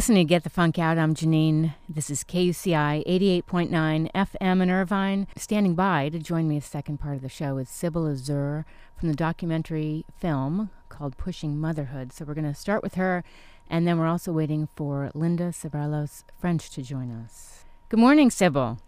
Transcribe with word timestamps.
Listening 0.00 0.26
to 0.26 0.30
Get 0.30 0.44
the 0.44 0.48
Funk 0.48 0.78
Out. 0.78 0.96
I'm 0.96 1.14
Janine. 1.14 1.74
This 1.86 2.08
is 2.08 2.24
KUCI 2.24 3.06
88.9 3.06 4.10
FM 4.12 4.62
in 4.62 4.70
Irvine. 4.70 5.26
Standing 5.36 5.74
by 5.74 6.08
to 6.08 6.18
join 6.18 6.48
me 6.48 6.58
the 6.58 6.64
second 6.64 7.00
part 7.00 7.16
of 7.16 7.20
the 7.20 7.28
show 7.28 7.58
is 7.58 7.68
Sybil 7.68 8.04
Azur 8.04 8.64
from 8.98 9.08
the 9.08 9.14
documentary 9.14 10.06
film 10.18 10.70
called 10.88 11.18
Pushing 11.18 11.58
Motherhood. 11.58 12.14
So 12.14 12.24
we're 12.24 12.32
going 12.32 12.50
to 12.50 12.54
start 12.54 12.82
with 12.82 12.94
her, 12.94 13.22
and 13.68 13.86
then 13.86 13.98
we're 13.98 14.06
also 14.06 14.32
waiting 14.32 14.70
for 14.74 15.10
Linda 15.12 15.50
Ceballos 15.50 16.24
French 16.38 16.70
to 16.70 16.82
join 16.82 17.10
us. 17.10 17.66
Good 17.90 18.00
morning, 18.00 18.30
Sybil. 18.30 18.78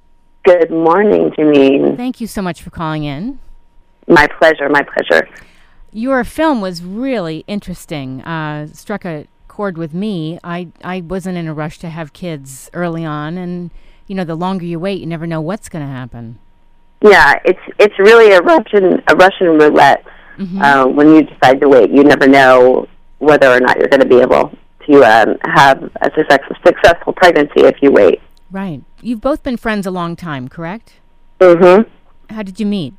Good 0.45 0.71
morning, 0.71 1.31
Janine. 1.33 1.95
Thank 1.95 2.23
you 2.23 2.27
so 2.27 2.41
much 2.41 2.63
for 2.63 2.71
calling 2.71 3.05
in. 3.05 3.39
My 4.09 4.27
pleasure, 4.39 4.67
my 4.71 4.81
pleasure. 4.83 5.29
Your 5.93 6.25
film 6.25 6.63
was 6.63 6.83
really 6.83 7.45
interesting. 7.47 8.23
Uh, 8.23 8.69
struck 8.69 9.05
a 9.05 9.27
chord 9.53 9.77
with 9.77 9.93
me. 9.93 10.39
I 10.43 10.69
I 10.83 11.03
wasn't 11.03 11.37
in 11.37 11.47
a 11.47 11.53
rush 11.53 11.79
to 11.81 11.91
have 11.91 12.15
kids 12.15 12.71
early 12.73 13.05
on, 13.05 13.37
and 13.37 13.71
you 14.07 14.15
know, 14.15 14.25
the 14.25 14.35
longer 14.35 14.65
you 14.65 14.79
wait, 14.79 14.99
you 15.01 15.07
never 15.07 15.27
know 15.27 15.43
what's 15.43 15.69
going 15.69 15.85
to 15.85 15.91
happen. 15.91 16.39
Yeah, 17.03 17.35
it's 17.45 17.61
it's 17.79 17.99
really 17.99 18.33
a 18.33 18.41
Russian 18.41 19.03
a 19.09 19.15
Russian 19.15 19.59
roulette. 19.59 20.05
Uh, 20.61 20.87
when 20.87 21.15
you 21.15 21.23
decide 21.23 21.61
to 21.61 21.69
wait, 21.69 21.91
you 21.91 22.03
never 22.03 22.27
know 22.27 22.89
whether 23.19 23.49
or 23.53 23.61
not 23.61 23.79
you're 23.79 23.89
going 23.89 24.01
to 24.01 24.09
be 24.09 24.21
able 24.21 24.51
to 24.89 24.95
um, 25.05 25.37
have 25.45 25.79
a 26.01 26.11
success, 26.17 26.41
successful 26.67 27.13
pregnancy 27.13 27.61
if 27.61 27.77
you 27.83 27.93
wait. 27.93 28.21
Right. 28.51 28.83
You've 29.01 29.21
both 29.21 29.43
been 29.43 29.57
friends 29.57 29.87
a 29.87 29.91
long 29.91 30.17
time, 30.17 30.49
correct? 30.49 30.95
Mm 31.39 31.59
hmm 31.61 32.35
How 32.35 32.43
did 32.43 32.59
you 32.59 32.67
meet? 32.67 32.95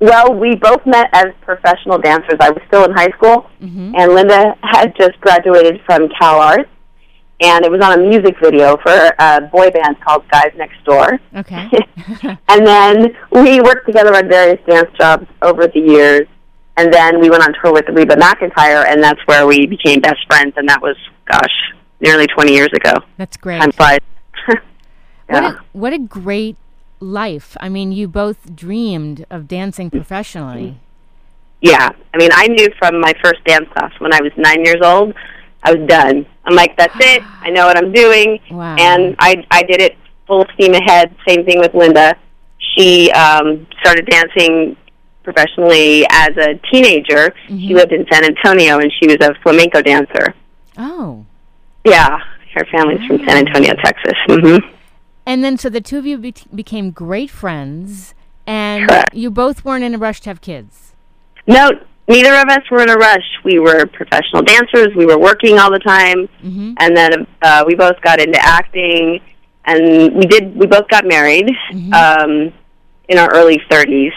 Well, 0.00 0.34
we 0.34 0.54
both 0.56 0.84
met 0.86 1.08
as 1.12 1.26
professional 1.42 1.98
dancers. 1.98 2.36
I 2.40 2.50
was 2.50 2.62
still 2.68 2.84
in 2.84 2.92
high 2.92 3.10
school, 3.10 3.48
Mm-hmm. 3.62 3.94
and 3.96 4.12
Linda 4.14 4.56
had 4.62 4.94
just 4.98 5.20
graduated 5.20 5.80
from 5.84 6.08
Cal 6.18 6.40
Arts, 6.40 6.70
and 7.40 7.64
it 7.64 7.70
was 7.70 7.82
on 7.82 7.98
a 7.98 8.02
music 8.02 8.34
video 8.42 8.76
for 8.78 8.92
a 9.18 9.40
boy 9.42 9.70
band 9.70 10.00
called 10.00 10.24
Guys 10.30 10.52
Next 10.56 10.82
Door. 10.84 11.18
Okay. 11.36 11.68
and 12.48 12.66
then 12.66 13.14
we 13.30 13.60
worked 13.60 13.86
together 13.86 14.14
on 14.16 14.28
various 14.28 14.58
dance 14.66 14.90
jobs 14.98 15.26
over 15.42 15.66
the 15.66 15.80
years. 15.80 16.26
And 16.76 16.90
then 16.90 17.20
we 17.20 17.28
went 17.28 17.42
on 17.42 17.52
tour 17.62 17.74
with 17.74 17.84
Reba 17.90 18.16
McEntire, 18.16 18.86
and 18.88 19.02
that's 19.02 19.20
where 19.26 19.46
we 19.46 19.66
became 19.66 20.00
best 20.00 20.20
friends. 20.28 20.54
And 20.56 20.66
that 20.70 20.80
was, 20.80 20.96
gosh, 21.30 21.50
nearly 22.00 22.26
20 22.26 22.54
years 22.54 22.70
ago. 22.74 22.94
That's 23.18 23.36
great. 23.36 23.60
Time 23.60 23.72
flies. 23.72 23.98
What 25.28 25.42
yeah. 25.44 25.50
a, 25.52 25.78
what 25.78 25.92
a 25.92 25.98
great 25.98 26.56
life. 27.00 27.56
I 27.60 27.68
mean, 27.68 27.92
you 27.92 28.08
both 28.08 28.54
dreamed 28.54 29.24
of 29.30 29.48
dancing 29.48 29.90
professionally. 29.90 30.78
yeah. 31.60 31.90
I 32.14 32.16
mean, 32.18 32.30
I 32.32 32.46
knew 32.48 32.68
from 32.78 33.00
my 33.00 33.12
first 33.22 33.42
dance 33.44 33.68
class 33.72 33.92
when 33.98 34.12
I 34.12 34.20
was 34.20 34.32
nine 34.36 34.64
years 34.64 34.80
old, 34.82 35.14
I 35.62 35.72
was 35.74 35.86
done. 35.88 36.26
I'm 36.44 36.54
like, 36.54 36.76
that's 36.76 36.94
it. 37.00 37.22
I 37.42 37.50
know 37.50 37.66
what 37.66 37.76
I'm 37.76 37.92
doing. 37.92 38.38
Wow. 38.50 38.76
And 38.78 39.14
I, 39.18 39.44
I 39.50 39.62
did 39.62 39.80
it 39.80 39.96
full 40.26 40.44
steam 40.54 40.74
ahead. 40.74 41.14
Same 41.28 41.44
thing 41.44 41.58
with 41.60 41.74
Linda. 41.74 42.16
She 42.76 43.10
um, 43.12 43.66
started 43.80 44.06
dancing 44.06 44.76
professionally 45.22 46.06
as 46.10 46.30
a 46.38 46.54
teenager. 46.72 47.34
She 47.48 47.74
lived 47.74 47.92
in 47.92 48.06
San 48.10 48.24
Antonio, 48.24 48.78
and 48.78 48.90
she 49.00 49.06
was 49.06 49.16
a 49.20 49.34
flamenco 49.42 49.82
dancer. 49.82 50.34
Oh. 50.78 51.24
Yeah, 51.84 52.18
her 52.54 52.64
family's 52.72 53.06
from 53.06 53.18
San 53.26 53.46
Antonio, 53.46 53.74
Texas. 53.84 54.14
hmm 54.26 54.56
And 55.30 55.44
then, 55.44 55.56
so 55.56 55.68
the 55.70 55.80
two 55.80 55.96
of 55.96 56.06
you 56.06 56.18
be- 56.18 56.34
became 56.52 56.90
great 56.90 57.30
friends, 57.30 58.14
and 58.48 58.88
Correct. 58.88 59.14
you 59.14 59.30
both 59.30 59.64
weren't 59.64 59.84
in 59.84 59.94
a 59.94 59.98
rush 59.98 60.20
to 60.22 60.30
have 60.30 60.40
kids. 60.40 60.92
No, 61.46 61.70
neither 62.08 62.34
of 62.34 62.48
us 62.48 62.68
were 62.68 62.82
in 62.82 62.90
a 62.90 62.96
rush. 62.96 63.28
We 63.44 63.60
were 63.60 63.86
professional 63.86 64.42
dancers. 64.42 64.88
We 64.96 65.06
were 65.06 65.18
working 65.18 65.56
all 65.60 65.70
the 65.70 65.78
time, 65.78 66.28
Mm-hmm. 66.42 66.72
and 66.78 66.96
then 66.96 67.26
uh, 67.42 67.62
we 67.64 67.76
both 67.76 68.00
got 68.02 68.20
into 68.20 68.40
acting, 68.44 69.20
and 69.66 70.16
we 70.16 70.26
did. 70.26 70.56
We 70.56 70.66
both 70.66 70.88
got 70.88 71.04
married 71.06 71.48
um, 71.94 72.52
in 73.08 73.16
our 73.16 73.30
early 73.32 73.60
thirties, 73.70 74.12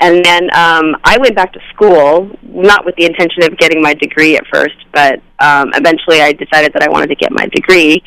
and 0.00 0.24
then 0.24 0.44
um, 0.54 0.96
I 1.04 1.18
went 1.18 1.36
back 1.36 1.52
to 1.52 1.60
school, 1.74 2.30
not 2.42 2.86
with 2.86 2.96
the 2.96 3.04
intention 3.04 3.42
of 3.42 3.58
getting 3.58 3.82
my 3.82 3.92
degree 3.92 4.36
at 4.38 4.44
first, 4.50 4.76
but 4.94 5.20
um, 5.38 5.70
eventually 5.74 6.22
I 6.22 6.32
decided 6.32 6.72
that 6.72 6.82
I 6.82 6.88
wanted 6.88 7.08
to 7.08 7.16
get 7.16 7.30
my 7.30 7.44
degree, 7.48 8.02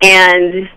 and 0.00 0.68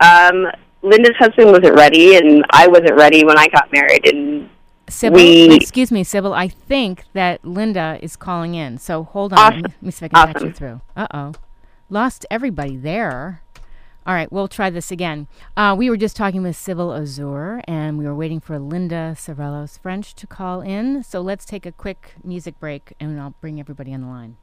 um, 0.00 0.46
Linda's 0.82 1.16
husband 1.18 1.50
wasn't 1.50 1.74
ready, 1.74 2.16
and 2.16 2.44
I 2.50 2.66
wasn't 2.68 2.94
ready 2.94 3.24
when 3.24 3.36
I 3.38 3.48
got 3.48 3.70
married, 3.72 4.06
and 4.06 4.48
Sybil, 4.88 5.16
We- 5.18 5.54
excuse 5.56 5.90
me, 5.92 6.02
Sybil. 6.04 6.32
I 6.32 6.48
think 6.48 7.04
that 7.12 7.44
Linda 7.44 7.98
is 8.00 8.16
calling 8.16 8.54
in. 8.54 8.78
So 8.78 9.04
hold 9.04 9.32
on. 9.34 9.38
Awesome. 9.38 9.62
Let 9.62 9.82
me, 9.82 9.90
see 9.90 10.06
if 10.06 10.14
I 10.14 10.26
can 10.26 10.36
Awesome. 10.36 10.48
you 10.48 10.54
through. 10.54 10.80
Uh 10.96 11.06
oh. 11.12 11.32
Lost 11.90 12.24
everybody 12.30 12.76
there. 12.76 13.42
All 14.06 14.14
right, 14.14 14.32
we'll 14.32 14.48
try 14.48 14.70
this 14.70 14.90
again. 14.90 15.26
Uh, 15.54 15.74
we 15.76 15.90
were 15.90 15.98
just 15.98 16.16
talking 16.16 16.42
with 16.42 16.56
Sybil 16.56 16.88
Azur, 16.88 17.60
and 17.68 17.98
we 17.98 18.06
were 18.06 18.14
waiting 18.14 18.40
for 18.40 18.58
Linda 18.58 19.12
Ceballos 19.14 19.78
French 19.78 20.14
to 20.14 20.26
call 20.26 20.62
in. 20.62 21.02
So 21.02 21.20
let's 21.20 21.44
take 21.44 21.66
a 21.66 21.72
quick 21.72 22.14
music 22.24 22.58
break, 22.58 22.94
and 22.98 23.20
I'll 23.20 23.34
bring 23.42 23.60
everybody 23.60 23.92
on 23.92 24.00
the 24.00 24.06
line. 24.06 24.36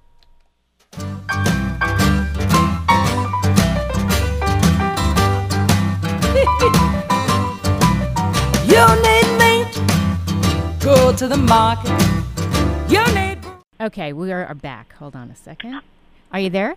You 8.65 8.85
need 9.01 9.27
meat, 9.39 10.81
go 10.81 11.13
to 11.15 11.27
the 11.27 11.37
market. 11.37 11.91
You 12.89 13.03
need. 13.15 13.39
Okay, 13.79 14.13
we 14.13 14.31
are, 14.31 14.45
are 14.45 14.55
back. 14.55 14.93
Hold 14.93 15.15
on 15.15 15.29
a 15.31 15.35
second. 15.35 15.81
Are 16.31 16.39
you 16.39 16.49
there? 16.49 16.75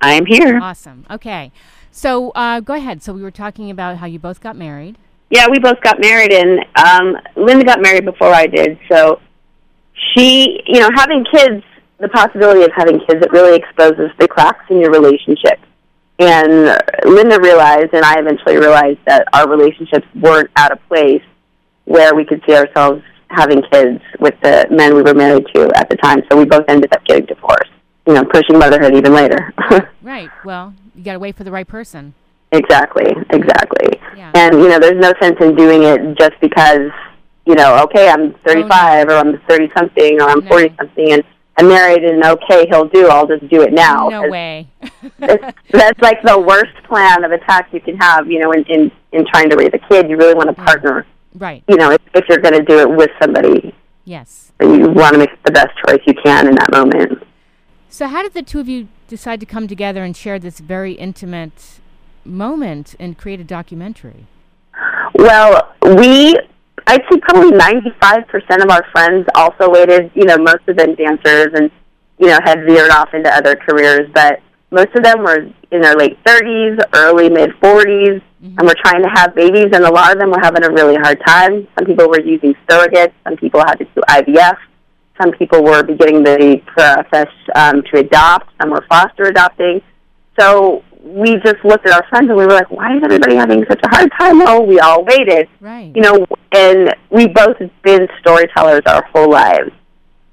I'm 0.00 0.26
here. 0.26 0.58
Awesome. 0.60 1.04
Okay. 1.10 1.52
So 1.90 2.30
uh, 2.30 2.60
go 2.60 2.74
ahead. 2.74 3.02
So 3.02 3.12
we 3.12 3.22
were 3.22 3.30
talking 3.30 3.70
about 3.70 3.98
how 3.98 4.06
you 4.06 4.18
both 4.18 4.40
got 4.40 4.56
married. 4.56 4.96
Yeah, 5.30 5.48
we 5.50 5.58
both 5.58 5.80
got 5.80 6.00
married, 6.00 6.32
and 6.32 6.60
um, 6.76 7.16
Linda 7.36 7.64
got 7.64 7.80
married 7.80 8.04
before 8.04 8.32
I 8.32 8.46
did. 8.46 8.78
So 8.90 9.20
she, 10.14 10.62
you 10.66 10.80
know, 10.80 10.90
having 10.94 11.24
kids, 11.24 11.64
the 11.98 12.08
possibility 12.08 12.62
of 12.62 12.70
having 12.74 13.00
kids, 13.00 13.24
it 13.24 13.32
really 13.32 13.56
exposes 13.56 14.10
the 14.18 14.28
cracks 14.28 14.64
in 14.70 14.80
your 14.80 14.90
relationship. 14.90 15.58
And 16.18 16.78
Linda 17.04 17.38
realized, 17.40 17.92
and 17.92 18.04
I 18.04 18.18
eventually 18.18 18.56
realized, 18.56 18.98
that 19.06 19.26
our 19.32 19.48
relationships 19.48 20.06
weren't 20.14 20.50
out 20.56 20.72
of 20.72 20.78
place 20.88 21.22
where 21.84 22.14
we 22.14 22.24
could 22.24 22.42
see 22.46 22.54
ourselves 22.54 23.02
having 23.28 23.62
kids 23.70 24.00
with 24.18 24.34
the 24.42 24.66
men 24.70 24.94
we 24.94 25.02
were 25.02 25.14
married 25.14 25.46
to 25.54 25.70
at 25.76 25.88
the 25.90 25.96
time. 25.96 26.22
So 26.30 26.38
we 26.38 26.44
both 26.44 26.64
ended 26.68 26.92
up 26.92 27.04
getting 27.04 27.26
divorced. 27.26 27.70
You 28.06 28.14
know, 28.14 28.24
pushing 28.24 28.58
motherhood 28.58 28.94
even 28.94 29.12
later. 29.12 29.52
Right. 30.02 30.30
Well, 30.44 30.72
you 30.94 31.02
got 31.02 31.14
to 31.14 31.18
wait 31.18 31.34
for 31.34 31.42
the 31.42 31.50
right 31.50 31.66
person. 31.66 32.14
Exactly, 32.52 33.12
exactly. 33.30 34.00
Yeah. 34.16 34.30
And 34.36 34.54
you 34.60 34.68
know, 34.68 34.78
there's 34.78 35.00
no 35.00 35.12
sense 35.20 35.36
in 35.40 35.56
doing 35.56 35.82
it 35.82 36.16
just 36.16 36.34
because 36.40 36.92
you 37.44 37.56
know, 37.56 37.82
okay, 37.84 38.08
I'm 38.08 38.32
35 38.46 39.08
or 39.08 39.12
I'm 39.14 39.40
30 39.48 39.68
something 39.76 40.20
or 40.20 40.28
I'm 40.28 40.44
No. 40.44 40.48
40 40.48 40.74
something, 40.78 41.12
and 41.12 41.24
I'm 41.58 41.68
married 41.68 42.04
and 42.04 42.22
okay, 42.22 42.66
he'll 42.68 42.88
do. 42.88 43.08
I'll 43.08 43.26
just 43.26 43.48
do 43.48 43.62
it 43.62 43.72
now. 43.72 44.08
No 44.08 44.28
way. 44.28 44.68
that's, 45.18 46.00
like 46.00 46.22
the 46.22 46.38
worst 46.38 46.74
plan 46.84 47.24
of 47.24 47.32
attack 47.32 47.72
you 47.72 47.80
can 47.80 47.96
have. 47.96 48.30
You 48.30 48.40
know, 48.40 48.52
in 48.52 48.64
in, 48.64 48.92
in 49.12 49.26
trying 49.26 49.48
to 49.50 49.56
raise 49.56 49.70
a 49.72 49.78
kid, 49.78 50.10
you 50.10 50.16
really 50.16 50.34
want 50.34 50.48
to 50.48 50.54
partner. 50.54 51.06
Right. 51.34 51.62
You 51.68 51.76
know, 51.76 51.90
if, 51.90 52.00
if 52.14 52.28
you're 52.28 52.38
going 52.38 52.54
to 52.54 52.62
do 52.62 52.78
it 52.80 52.90
with 52.90 53.10
somebody, 53.20 53.74
Yes. 54.04 54.52
you 54.60 54.88
want 54.90 55.14
to 55.14 55.18
make 55.18 55.42
the 55.44 55.52
best 55.52 55.70
choice 55.86 56.00
you 56.06 56.14
can 56.14 56.46
in 56.46 56.54
that 56.54 56.70
moment. 56.72 57.22
So, 57.88 58.06
how 58.06 58.22
did 58.22 58.34
the 58.34 58.42
two 58.42 58.60
of 58.60 58.68
you 58.68 58.88
decide 59.08 59.40
to 59.40 59.46
come 59.46 59.66
together 59.66 60.04
and 60.04 60.16
share 60.16 60.38
this 60.38 60.60
very 60.60 60.92
intimate 60.92 61.80
moment 62.24 62.94
and 62.98 63.16
create 63.16 63.40
a 63.40 63.44
documentary? 63.44 64.26
Well, 65.14 65.72
we, 65.82 66.36
I'd 66.86 67.02
say 67.10 67.18
probably 67.20 67.52
95% 67.52 68.62
of 68.62 68.70
our 68.70 68.84
friends 68.92 69.26
also 69.34 69.70
waited, 69.70 70.10
you 70.14 70.24
know, 70.24 70.36
most 70.36 70.68
of 70.68 70.76
them 70.76 70.94
dancers 70.94 71.48
and, 71.54 71.70
you 72.18 72.28
know, 72.28 72.38
had 72.44 72.64
veered 72.64 72.90
off 72.90 73.14
into 73.14 73.28
other 73.30 73.56
careers, 73.56 74.08
but 74.14 74.40
most 74.70 74.94
of 74.94 75.02
them 75.02 75.22
were 75.22 75.48
in 75.70 75.80
their 75.80 75.96
late 75.96 76.22
30s, 76.24 76.78
early 76.94 77.28
mid 77.28 77.50
40s, 77.62 78.22
and 78.42 78.62
were 78.62 78.76
trying 78.84 79.02
to 79.02 79.08
have 79.14 79.34
babies, 79.34 79.68
and 79.72 79.84
a 79.84 79.92
lot 79.92 80.12
of 80.12 80.18
them 80.18 80.30
were 80.30 80.40
having 80.40 80.64
a 80.64 80.70
really 80.70 80.96
hard 80.96 81.20
time. 81.26 81.66
Some 81.78 81.86
people 81.86 82.08
were 82.08 82.20
using 82.20 82.54
surrogates, 82.68 83.12
some 83.24 83.36
people 83.36 83.60
had 83.60 83.76
to 83.76 83.84
do 83.84 84.02
IVF, 84.08 84.56
some 85.20 85.32
people 85.32 85.62
were 85.62 85.82
beginning 85.82 86.22
the 86.22 86.60
process 86.66 87.28
um, 87.54 87.82
to 87.90 88.00
adopt, 88.00 88.50
some 88.60 88.70
were 88.70 88.84
foster 88.88 89.24
adopting. 89.24 89.82
So 90.38 90.84
we 91.06 91.36
just 91.36 91.64
looked 91.64 91.86
at 91.86 91.92
our 91.92 92.06
friends 92.08 92.28
and 92.28 92.36
we 92.36 92.44
were 92.44 92.52
like, 92.52 92.70
why 92.70 92.96
is 92.96 93.02
everybody 93.04 93.36
having 93.36 93.64
such 93.68 93.80
a 93.84 93.88
hard 93.88 94.10
time? 94.18 94.42
Oh, 94.42 94.62
we 94.62 94.80
all 94.80 95.04
waited. 95.04 95.48
Right. 95.60 95.94
You 95.94 96.02
know, 96.02 96.26
and 96.52 96.94
we 97.10 97.28
both 97.28 97.58
have 97.58 97.70
been 97.82 98.08
storytellers 98.20 98.82
our 98.86 99.04
whole 99.12 99.30
lives. 99.30 99.70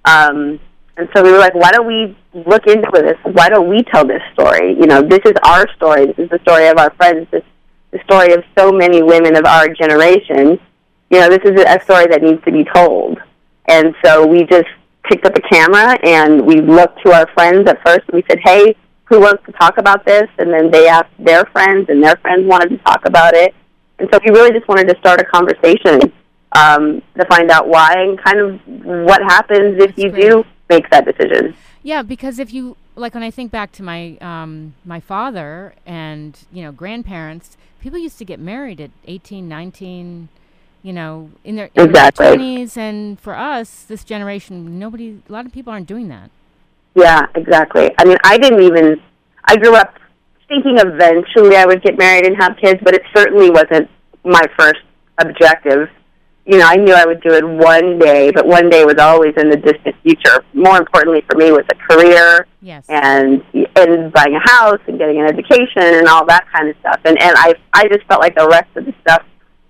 Um, 0.05 0.59
and 0.97 1.07
so 1.15 1.23
we 1.23 1.31
were 1.31 1.37
like, 1.37 1.53
why 1.53 1.71
don't 1.71 1.85
we 1.85 2.17
look 2.33 2.65
into 2.65 2.89
this? 2.91 3.17
Why 3.23 3.49
don't 3.49 3.69
we 3.69 3.83
tell 3.83 4.05
this 4.05 4.21
story? 4.33 4.73
You 4.73 4.87
know, 4.87 5.01
this 5.01 5.19
is 5.25 5.33
our 5.45 5.67
story. 5.75 6.07
This 6.07 6.17
is 6.17 6.29
the 6.29 6.39
story 6.39 6.67
of 6.67 6.77
our 6.77 6.91
friends. 6.95 7.27
This 7.31 7.43
is 7.43 7.49
the 7.91 7.99
story 8.05 8.33
of 8.33 8.43
so 8.57 8.71
many 8.71 9.03
women 9.03 9.35
of 9.35 9.45
our 9.45 9.67
generation. 9.67 10.59
You 11.11 11.19
know, 11.19 11.29
this 11.29 11.43
is 11.43 11.61
a 11.61 11.79
story 11.83 12.07
that 12.07 12.23
needs 12.23 12.43
to 12.45 12.51
be 12.51 12.63
told. 12.63 13.19
And 13.67 13.93
so 14.03 14.25
we 14.25 14.45
just 14.45 14.67
picked 15.03 15.25
up 15.25 15.35
a 15.35 15.41
camera 15.41 15.97
and 16.03 16.45
we 16.45 16.61
looked 16.61 17.03
to 17.05 17.13
our 17.13 17.27
friends 17.33 17.69
at 17.69 17.81
first 17.85 18.01
and 18.09 18.15
we 18.15 18.23
said, 18.27 18.39
hey, 18.43 18.75
who 19.13 19.19
wants 19.19 19.45
to 19.45 19.51
talk 19.53 19.77
about 19.77 20.05
this? 20.05 20.27
And 20.39 20.51
then 20.51 20.71
they 20.71 20.87
asked 20.87 21.11
their 21.19 21.45
friends 21.45 21.87
and 21.89 22.03
their 22.03 22.15
friends 22.17 22.47
wanted 22.47 22.69
to 22.69 22.77
talk 22.79 23.05
about 23.05 23.35
it. 23.35 23.53
And 23.99 24.09
so 24.11 24.19
we 24.25 24.31
really 24.31 24.51
just 24.51 24.67
wanted 24.67 24.87
to 24.89 24.97
start 24.99 25.21
a 25.21 25.23
conversation 25.23 26.11
um, 26.55 27.01
to 27.17 27.25
find 27.25 27.51
out 27.51 27.67
why 27.67 27.93
and 27.95 28.21
kind 28.21 28.39
of 28.39 28.59
what 28.85 29.21
happens 29.21 29.75
if 29.79 29.89
That's 29.89 29.97
you 29.99 30.09
great. 30.09 30.29
do 30.31 30.43
make 30.69 30.89
that 30.89 31.05
decision. 31.05 31.55
Yeah, 31.83 32.01
because 32.01 32.39
if 32.39 32.53
you 32.53 32.75
like 32.95 33.13
when 33.13 33.23
I 33.23 33.29
think 33.29 33.51
back 33.51 33.71
to 33.73 33.83
my 33.83 34.17
um, 34.21 34.73
my 34.85 34.99
father 34.99 35.75
and 35.85 36.37
you 36.51 36.63
know 36.63 36.71
grandparents, 36.71 37.57
people 37.81 37.99
used 37.99 38.17
to 38.19 38.25
get 38.25 38.39
married 38.39 38.79
at 38.79 38.91
18, 39.05 39.47
19, 39.49 40.29
you 40.81 40.93
know, 40.93 41.29
in 41.43 41.55
their 41.55 41.69
Exactly. 41.75 42.25
twenties, 42.27 42.77
and 42.77 43.19
for 43.19 43.35
us, 43.35 43.83
this 43.83 44.03
generation, 44.03 44.79
nobody, 44.79 45.21
a 45.27 45.31
lot 45.31 45.45
of 45.45 45.51
people 45.51 45.73
aren't 45.73 45.87
doing 45.87 46.07
that. 46.07 46.31
Yeah, 46.95 47.25
exactly. 47.35 47.91
I 47.97 48.05
mean, 48.05 48.17
I 48.23 48.37
didn't 48.37 48.61
even. 48.61 49.01
I 49.45 49.57
grew 49.57 49.75
up 49.75 49.95
thinking 50.47 50.77
eventually 50.77 51.55
I 51.55 51.65
would 51.65 51.81
get 51.81 51.97
married 51.97 52.25
and 52.25 52.35
have 52.37 52.55
kids, 52.57 52.79
but 52.83 52.93
it 52.93 53.01
certainly 53.15 53.49
wasn't 53.49 53.89
my 54.23 54.43
first 54.57 54.81
objective. 55.17 55.89
You 56.45 56.59
know, 56.59 56.65
I 56.67 56.75
knew 56.75 56.93
I 56.93 57.05
would 57.05 57.21
do 57.21 57.31
it 57.33 57.47
one 57.47 57.97
day, 57.99 58.29
but 58.31 58.45
one 58.45 58.69
day 58.69 58.83
was 58.83 58.97
always 58.99 59.33
in 59.37 59.49
the 59.49 59.55
distant 59.55 59.95
future. 60.03 60.43
More 60.53 60.77
importantly 60.77 61.23
for 61.29 61.37
me 61.37 61.51
was 61.51 61.63
a 61.71 61.75
career 61.93 62.45
Yes. 62.61 62.85
and 62.89 63.41
and 63.75 64.11
buying 64.13 64.35
a 64.35 64.51
house 64.51 64.79
and 64.87 64.99
getting 64.99 65.19
an 65.21 65.25
education 65.27 65.81
and 65.99 66.07
all 66.07 66.25
that 66.25 66.45
kind 66.53 66.69
of 66.69 66.75
stuff. 66.81 66.99
And 67.05 67.19
and 67.21 67.35
I 67.37 67.55
I 67.73 67.87
just 67.87 68.03
felt 68.07 68.19
like 68.21 68.35
the 68.35 68.47
rest 68.47 68.67
of 68.75 68.85
the 68.85 68.93
stuff 69.01 69.23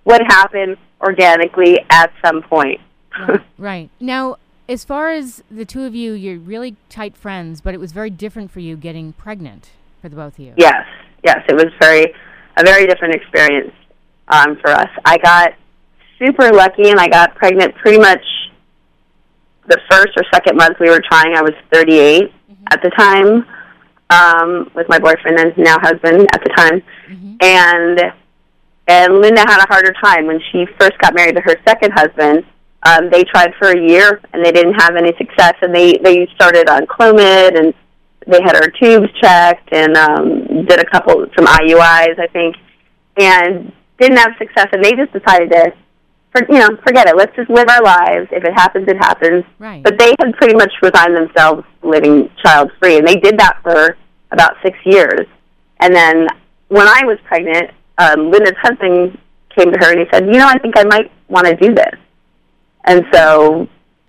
would 0.04 0.22
happen 0.26 0.76
organically 1.00 1.78
at 1.90 2.12
some 2.24 2.42
point. 2.42 2.80
right, 3.28 3.40
right. 3.58 3.90
Now, 4.00 4.36
as 4.68 4.84
far 4.84 5.10
as 5.10 5.42
the 5.50 5.64
two 5.64 5.84
of 5.84 5.94
you, 5.94 6.12
you're 6.12 6.38
really 6.38 6.76
tight 6.88 7.16
friends, 7.16 7.60
but 7.60 7.74
it 7.74 7.78
was 7.78 7.92
very 7.92 8.10
different 8.10 8.50
for 8.50 8.60
you 8.60 8.76
getting 8.76 9.12
pregnant 9.12 9.70
for 10.00 10.08
the 10.08 10.16
both 10.16 10.34
of 10.34 10.38
you. 10.38 10.54
Yes, 10.56 10.86
yes, 11.22 11.42
it 11.48 11.54
was 11.54 11.66
very 11.80 12.14
a 12.56 12.64
very 12.64 12.86
different 12.86 13.14
experience 13.14 13.72
um, 14.28 14.56
for 14.56 14.70
us. 14.70 14.88
I 15.04 15.18
got 15.18 15.54
super 16.18 16.52
lucky, 16.52 16.88
and 16.88 17.00
I 17.00 17.08
got 17.08 17.34
pregnant 17.34 17.74
pretty 17.74 17.98
much 17.98 18.22
the 19.66 19.78
first 19.90 20.10
or 20.16 20.22
second 20.32 20.56
month 20.56 20.78
we 20.78 20.88
were 20.88 21.02
trying. 21.10 21.34
I 21.34 21.42
was 21.42 21.54
38 21.72 22.32
at 22.70 22.82
the 22.82 22.90
time 22.90 23.46
um, 24.10 24.70
with 24.74 24.88
my 24.88 24.98
boyfriend 24.98 25.38
and 25.38 25.56
now 25.58 25.78
husband 25.80 26.26
at 26.32 26.42
the 26.42 26.50
time, 26.56 26.82
and 27.40 28.00
and 28.86 29.14
Linda 29.20 29.40
had 29.40 29.58
a 29.62 29.66
harder 29.66 29.94
time 30.02 30.26
when 30.26 30.40
she 30.52 30.66
first 30.78 30.98
got 30.98 31.14
married 31.14 31.36
to 31.36 31.40
her 31.42 31.56
second 31.66 31.92
husband. 31.92 32.44
Um, 32.86 33.08
they 33.10 33.24
tried 33.24 33.54
for 33.58 33.70
a 33.70 33.80
year 33.80 34.20
and 34.32 34.44
they 34.44 34.52
didn't 34.52 34.74
have 34.74 34.96
any 34.96 35.12
success, 35.16 35.54
and 35.62 35.74
they 35.74 35.94
they 36.02 36.26
started 36.34 36.68
on 36.68 36.86
Clomid 36.86 37.58
and 37.58 37.72
they 38.26 38.40
had 38.42 38.56
our 38.56 38.68
tubes 38.68 39.08
checked 39.20 39.72
and 39.72 39.96
um, 39.96 40.66
did 40.66 40.80
a 40.80 40.90
couple 40.90 41.24
some 41.36 41.46
IUIs, 41.46 42.18
I 42.18 42.26
think, 42.32 42.56
and 43.16 43.72
didn't 43.98 44.18
have 44.18 44.32
success. 44.38 44.68
And 44.72 44.84
they 44.84 44.92
just 44.92 45.12
decided 45.12 45.50
to, 45.52 45.72
for, 46.32 46.42
you 46.50 46.58
know, 46.58 46.76
forget 46.86 47.08
it. 47.08 47.16
Let's 47.16 47.34
just 47.36 47.50
live 47.50 47.68
our 47.68 47.82
lives. 47.82 48.28
If 48.32 48.44
it 48.44 48.52
happens, 48.54 48.88
it 48.88 48.96
happens. 48.96 49.44
Right. 49.58 49.82
But 49.82 49.98
they 49.98 50.14
had 50.18 50.32
pretty 50.34 50.54
much 50.54 50.72
resigned 50.82 51.16
themselves 51.16 51.64
living 51.82 52.30
child 52.44 52.70
free, 52.80 52.98
and 52.98 53.06
they 53.06 53.16
did 53.16 53.38
that 53.38 53.58
for 53.62 53.96
about 54.30 54.56
six 54.62 54.76
years. 54.84 55.26
And 55.80 55.94
then 55.94 56.26
when 56.68 56.88
I 56.88 57.02
was 57.04 57.18
pregnant, 57.24 57.70
um, 57.98 58.30
Linda's 58.30 58.56
husband 58.60 59.18
came 59.56 59.70
to 59.70 59.78
her 59.78 59.92
and 59.92 60.00
he 60.00 60.06
said, 60.12 60.26
"You 60.26 60.38
know, 60.38 60.48
I 60.48 60.58
think 60.58 60.76
I 60.76 60.84
might 60.84 61.12
want 61.28 61.46
to 61.46 61.54
do 61.54 61.74
this." 61.74 61.94
And 62.84 63.04
so, 63.12 63.68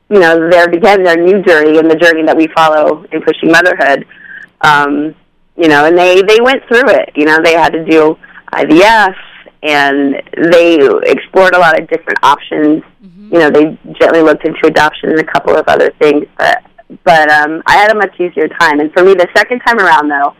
you 0.10 0.20
know, 0.20 0.50
there 0.50 0.68
began 0.68 1.04
their 1.04 1.18
new 1.18 1.42
journey 1.42 1.78
and 1.80 1.90
the 1.90 1.96
journey 1.96 2.24
that 2.24 2.36
we 2.36 2.48
follow 2.56 3.04
in 3.12 3.22
pushing 3.22 3.52
motherhood. 3.52 4.06
Um, 4.62 5.16
you 5.58 5.68
know, 5.70 5.86
and 5.86 5.98
they 5.98 6.22
they 6.22 6.40
went 6.42 6.64
through 6.68 6.90
it. 6.90 7.12
You 7.16 7.26
know, 7.26 7.40
they 7.44 7.54
had 7.54 7.72
to 7.74 7.86
do 7.86 8.18
IVF 8.54 9.16
and 9.64 10.22
they 10.52 10.78
explored 11.04 11.56
a 11.56 11.60
lot 11.60 11.80
of 11.80 11.88
different 11.90 12.20
options. 12.24 12.84
You 13.32 13.40
know, 13.40 13.50
they 13.50 13.78
gently 14.00 14.22
looked 14.22 14.46
into 14.46 14.68
adoption 14.68 15.10
and 15.10 15.20
a 15.20 15.24
couple 15.24 15.56
of 15.56 15.68
other 15.68 15.92
things, 16.00 16.26
but 16.38 16.64
but 17.04 17.32
um, 17.32 17.64
I 17.66 17.78
had 17.78 17.92
a 17.92 17.96
much 17.96 18.14
easier 18.20 18.48
time. 18.48 18.80
And 18.80 18.94
for 18.94 19.04
me, 19.04 19.14
the 19.16 19.28
second 19.36 19.60
time 19.62 19.80
around, 19.80 20.08
though, 20.08 20.36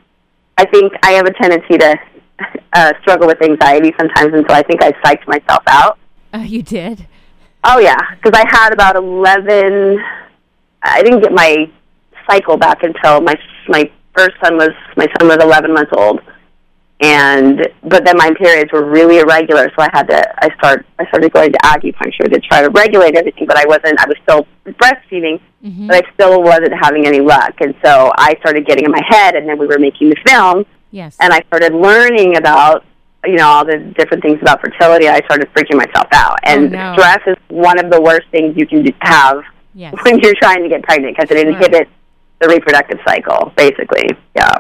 I 0.58 0.66
think 0.66 0.94
I 1.02 1.12
have 1.14 1.26
a 1.26 1.34
tendency 1.34 1.78
to 1.80 1.96
uh, 2.74 2.94
struggle 3.02 3.28
with 3.28 3.42
anxiety 3.42 3.94
sometimes, 3.98 4.34
and 4.34 4.46
so 4.48 4.54
I 4.54 4.62
think 4.62 4.84
I 4.84 4.92
psyched 5.04 5.28
myself 5.28 5.64
out. 5.68 5.98
Uh, 6.34 6.40
you 6.40 6.62
did. 6.62 7.08
Oh 7.68 7.80
yeah, 7.80 7.98
because 8.22 8.40
I 8.40 8.46
had 8.50 8.74
about 8.74 8.96
eleven. 8.96 10.00
I 10.84 11.02
didn't 11.02 11.22
get 11.22 11.32
my 11.34 11.70
cycle 12.30 12.58
back 12.58 12.84
until 12.84 13.22
my 13.22 13.36
my 13.68 13.90
first 14.16 14.36
son 14.44 14.56
was 14.58 14.70
my 14.96 15.08
son 15.18 15.28
was 15.28 15.38
eleven 15.42 15.74
months 15.74 15.92
old, 15.96 16.22
and 17.02 17.68
but 17.84 18.06
then 18.06 18.18
my 18.18 18.32
periods 18.38 18.72
were 18.72 18.86
really 18.86 19.18
irregular, 19.18 19.70
so 19.76 19.82
I 19.84 19.90
had 19.94 20.08
to 20.10 20.44
I 20.44 20.56
start 20.58 20.86
I 21.00 21.08
started 21.08 21.32
going 21.34 21.52
to 21.54 21.58
acupuncture 21.60 22.32
to 22.32 22.40
try 22.40 22.62
to 22.62 22.70
regulate 22.70 23.16
everything, 23.16 23.48
but 23.48 23.58
I 23.58 23.66
wasn't. 23.66 24.00
I 24.00 24.06
was 24.08 24.18
still 24.24 24.48
breastfeeding, 24.66 25.40
Mhm. 25.66 25.88
but 25.88 25.96
I 26.06 26.14
still 26.14 26.44
wasn't 26.44 26.74
having 26.80 27.08
any 27.08 27.20
luck, 27.20 27.54
and 27.62 27.74
so 27.84 28.12
I 28.16 28.36
started 28.42 28.66
getting 28.68 28.86
in 28.86 28.92
my 28.92 29.02
head, 29.08 29.36
and 29.36 29.50
then 29.50 29.58
we 29.58 29.66
were 29.66 29.80
making 29.80 30.10
the 30.10 30.18
film, 30.28 30.66
Yes. 30.92 31.18
and 31.20 31.34
I 31.34 31.42
started 31.48 31.74
learning 31.74 32.38
about 32.38 32.84
you 33.26 33.36
know 33.36 33.48
all 33.48 33.66
the 33.66 33.78
different 33.98 34.24
things 34.24 34.40
about 34.42 34.62
fertility. 34.62 35.08
I 35.08 35.20
started 35.26 35.52
freaking 35.54 35.78
myself 35.78 36.08
out, 36.14 36.38
and 36.44 36.68
Oh, 36.76 36.78
no. 36.78 36.94
stress 36.94 37.20
is 37.28 37.36
one 37.50 37.80
of 37.84 37.92
the 37.92 38.02
worst 38.02 38.28
things 38.32 38.56
you 38.58 38.66
can 38.68 38.86
have 39.02 39.42
yes. 39.74 39.94
when 40.04 40.20
you're 40.20 40.36
trying 40.42 40.64
to 40.64 40.70
get 40.70 40.84
pregnant 40.84 41.16
because 41.18 41.32
it 41.32 41.36
Right. 41.46 41.48
inhibits 41.56 41.90
the 42.40 42.48
reproductive 42.50 43.00
cycle, 43.08 43.52
basically. 43.56 44.10
Yeah, 44.36 44.52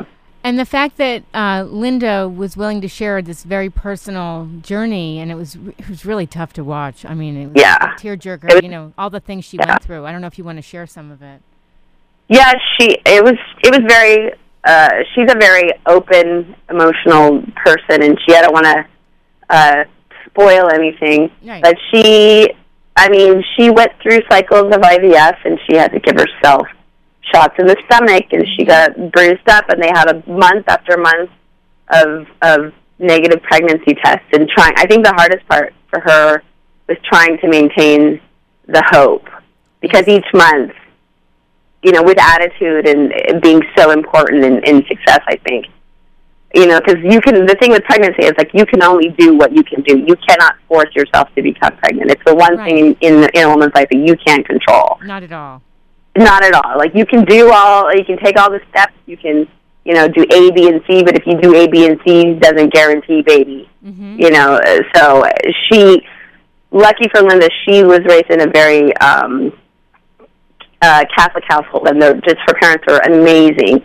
And 0.43 0.57
the 0.59 0.65
fact 0.65 0.97
that 0.97 1.23
uh, 1.33 1.63
Linda 1.67 2.29
was 2.29 2.55
willing 2.55 2.79
to 2.81 2.87
share 2.87 3.21
this 3.21 3.43
very 3.43 3.69
personal 3.69 4.47
journey, 4.61 5.19
and 5.19 5.29
it 5.31 5.35
was 5.35 5.55
it 5.77 5.89
was 5.89 6.05
really 6.05 6.27
tough 6.27 6.53
to 6.53 6.63
watch. 6.63 7.03
I 7.05 7.13
mean, 7.13 7.35
it 7.35 7.45
was 7.47 7.55
Yeah. 7.61 7.77
a 7.81 7.99
tearjerker. 7.99 8.53
Was- 8.53 8.61
you 8.63 8.69
know, 8.69 8.93
all 8.97 9.09
the 9.09 9.19
things 9.19 9.43
she 9.45 9.57
Yeah. 9.57 9.67
went 9.69 9.83
through. 9.83 10.05
I 10.05 10.11
don't 10.11 10.21
know 10.21 10.27
if 10.27 10.37
you 10.37 10.43
want 10.43 10.57
to 10.57 10.61
share 10.61 10.85
some 10.87 11.11
of 11.11 11.21
it. 11.21 11.41
yeah. 12.27 12.53
She 12.79 12.97
it 13.05 13.23
was 13.23 13.37
it 13.63 13.71
was 13.71 13.81
very. 13.87 14.31
Uh, 14.65 14.89
she's 15.13 15.31
a 15.31 15.37
very 15.37 15.71
open, 15.85 16.55
emotional 16.69 17.43
person, 17.63 18.01
and 18.01 18.17
she 18.25 18.35
I 18.35 18.41
don't 18.41 18.53
want 18.53 18.65
to 18.65 18.85
uh, 19.49 19.83
spoil 20.25 20.69
anything, 20.71 21.31
Right. 21.43 21.61
but 21.61 21.75
she. 21.91 22.49
I 22.97 23.09
mean, 23.09 23.43
she 23.57 23.69
went 23.69 23.91
through 24.01 24.19
cycles 24.29 24.73
of 24.73 24.79
IVF, 24.81 25.35
and 25.43 25.59
she 25.67 25.75
had 25.75 25.91
to 25.91 25.99
give 25.99 26.15
herself 26.15 26.65
shots 27.33 27.53
in 27.59 27.67
the 27.67 27.75
stomach, 27.85 28.23
and 28.31 28.45
she 28.55 28.63
got 28.63 29.11
bruised 29.11 29.47
up, 29.49 29.67
and 29.69 29.83
they 29.83 29.89
had 29.93 30.09
a 30.09 30.29
month 30.29 30.65
after 30.69 30.97
month 30.97 31.29
of 31.89 32.25
of 32.41 32.73
negative 32.97 33.43
pregnancy 33.43 33.93
tests, 33.95 34.25
and 34.33 34.47
trying. 34.49 34.73
I 34.77 34.87
think 34.87 35.05
the 35.05 35.13
hardest 35.13 35.45
part 35.47 35.73
for 35.89 35.99
her 35.99 36.41
was 36.87 36.97
trying 37.03 37.37
to 37.39 37.47
maintain 37.49 38.21
the 38.67 38.81
hope, 38.91 39.27
because 39.81 40.07
each 40.07 40.25
month, 40.33 40.71
you 41.85 41.91
know, 41.91 42.01
with 42.03 42.17
attitude 42.19 42.87
and, 42.87 43.11
and 43.29 43.41
being 43.41 43.61
so 43.77 43.91
important 43.91 44.43
in, 44.43 44.55
in 44.65 44.75
success. 44.87 45.19
I 45.27 45.37
think, 45.47 45.67
you 46.53 46.65
know, 46.65 46.79
because 46.79 46.99
you 47.03 47.21
can. 47.21 47.45
The 47.45 47.55
thing 47.61 47.71
with 47.71 47.83
pregnancy 47.83 48.23
is 48.25 48.33
like 48.37 48.49
you 48.53 48.65
can 48.65 48.81
only 48.83 49.09
do 49.09 49.37
what 49.37 49.51
you 49.53 49.63
can 49.63 49.81
do. 49.83 49.93
You 49.99 50.15
cannot 50.27 50.55
force 50.67 50.89
yourself 50.95 51.27
to 51.35 51.41
become 51.43 51.73
pregnant. 51.77 52.09
It's 52.11 52.23
the 52.25 52.33
one 52.35 52.57
Right. 52.57 52.65
thing 52.65 52.77
in, 53.01 53.23
in 53.23 53.29
in 53.35 53.43
a 53.43 53.49
woman's 53.49 53.73
life 53.75 53.87
that 53.91 53.97
you 54.07 54.15
can't 54.25 54.45
control. 54.45 54.97
Not 55.03 55.21
at 55.23 55.31
all. 55.31 55.61
Not 56.17 56.43
at 56.43 56.53
all. 56.55 56.77
Like 56.77 56.95
you 56.95 57.05
can 57.05 57.23
do 57.25 57.51
all, 57.51 57.93
you 57.93 58.03
can 58.05 58.17
take 58.17 58.37
all 58.39 58.49
the 58.49 58.61
steps. 58.69 58.93
You 59.05 59.17
can, 59.17 59.47
you 59.83 59.93
know, 59.93 60.07
do 60.07 60.23
A, 60.39 60.51
B, 60.51 60.67
and 60.69 60.81
C. 60.87 61.03
But 61.03 61.15
if 61.19 61.27
you 61.27 61.39
do 61.39 61.53
A, 61.53 61.67
B, 61.67 61.85
and 61.85 61.99
C, 62.07 62.29
it 62.29 62.39
doesn't 62.39 62.73
guarantee 62.73 63.21
baby. 63.21 63.69
hmm 63.83 64.15
You 64.17 64.31
know, 64.31 64.59
so 64.95 65.23
she, 65.69 66.01
lucky 66.71 67.09
for 67.13 67.21
Linda, 67.21 67.49
she 67.65 67.83
was 67.83 67.99
raised 68.05 68.29
in 68.31 68.41
a 68.41 68.47
very 68.47 68.95
um, 68.97 69.51
uh, 70.85 71.03
Catholic 71.17 71.43
household, 71.47 71.87
and 71.87 72.01
they're 72.01 72.13
just 72.21 72.37
her 72.47 72.53
parents 72.61 72.83
were 72.87 72.99
amazing, 72.99 73.79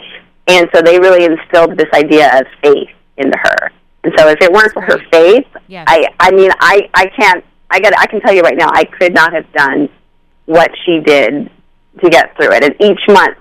and 0.47 0.69
so 0.75 0.83
they 0.83 0.99
really 0.99 1.25
instilled 1.25 1.77
this 1.77 1.89
idea 1.95 2.27
of 2.39 2.47
faith 2.63 2.91
into 3.17 3.37
her. 3.39 3.73
And 4.05 4.13
so, 4.17 4.29
if 4.29 4.39
it 4.41 4.51
weren't 4.53 4.73
for 4.73 4.83
her 4.83 4.99
faith, 5.13 5.47
Yes. 5.69 5.85
I, 5.89 6.07
I 6.19 6.31
mean, 6.31 6.51
I, 6.61 6.89
I 6.95 7.07
can't. 7.19 7.45
I 7.71 7.81
got. 7.81 7.93
I 7.99 8.07
can 8.07 8.21
tell 8.21 8.35
you 8.35 8.43
right 8.43 8.57
now, 8.57 8.69
I 8.73 8.85
could 8.85 9.15
not 9.15 9.33
have 9.33 9.51
done 9.53 9.89
what 10.47 10.71
she 10.85 11.01
did 11.01 11.51
to 12.03 12.11
get 12.11 12.35
through 12.37 12.53
it. 12.53 12.65
And 12.65 12.75
each 12.81 13.01
month, 13.09 13.39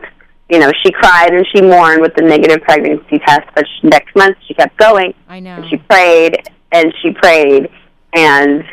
you 0.49 0.59
know, 0.59 0.71
she 0.83 0.91
cried 0.91 1.33
and 1.33 1.45
she 1.53 1.61
mourned 1.61 2.01
with 2.01 2.13
the 2.15 2.21
negative 2.23 2.61
pregnancy 2.61 3.19
test, 3.19 3.47
but 3.55 3.65
she, 3.65 3.87
next 3.87 4.15
month 4.15 4.37
she 4.47 4.53
kept 4.53 4.75
going 4.77 5.13
I 5.27 5.39
know. 5.39 5.55
and 5.55 5.69
she 5.69 5.77
prayed 5.77 6.37
and 6.71 6.93
she 7.01 7.11
prayed 7.13 7.69
and 8.15 8.63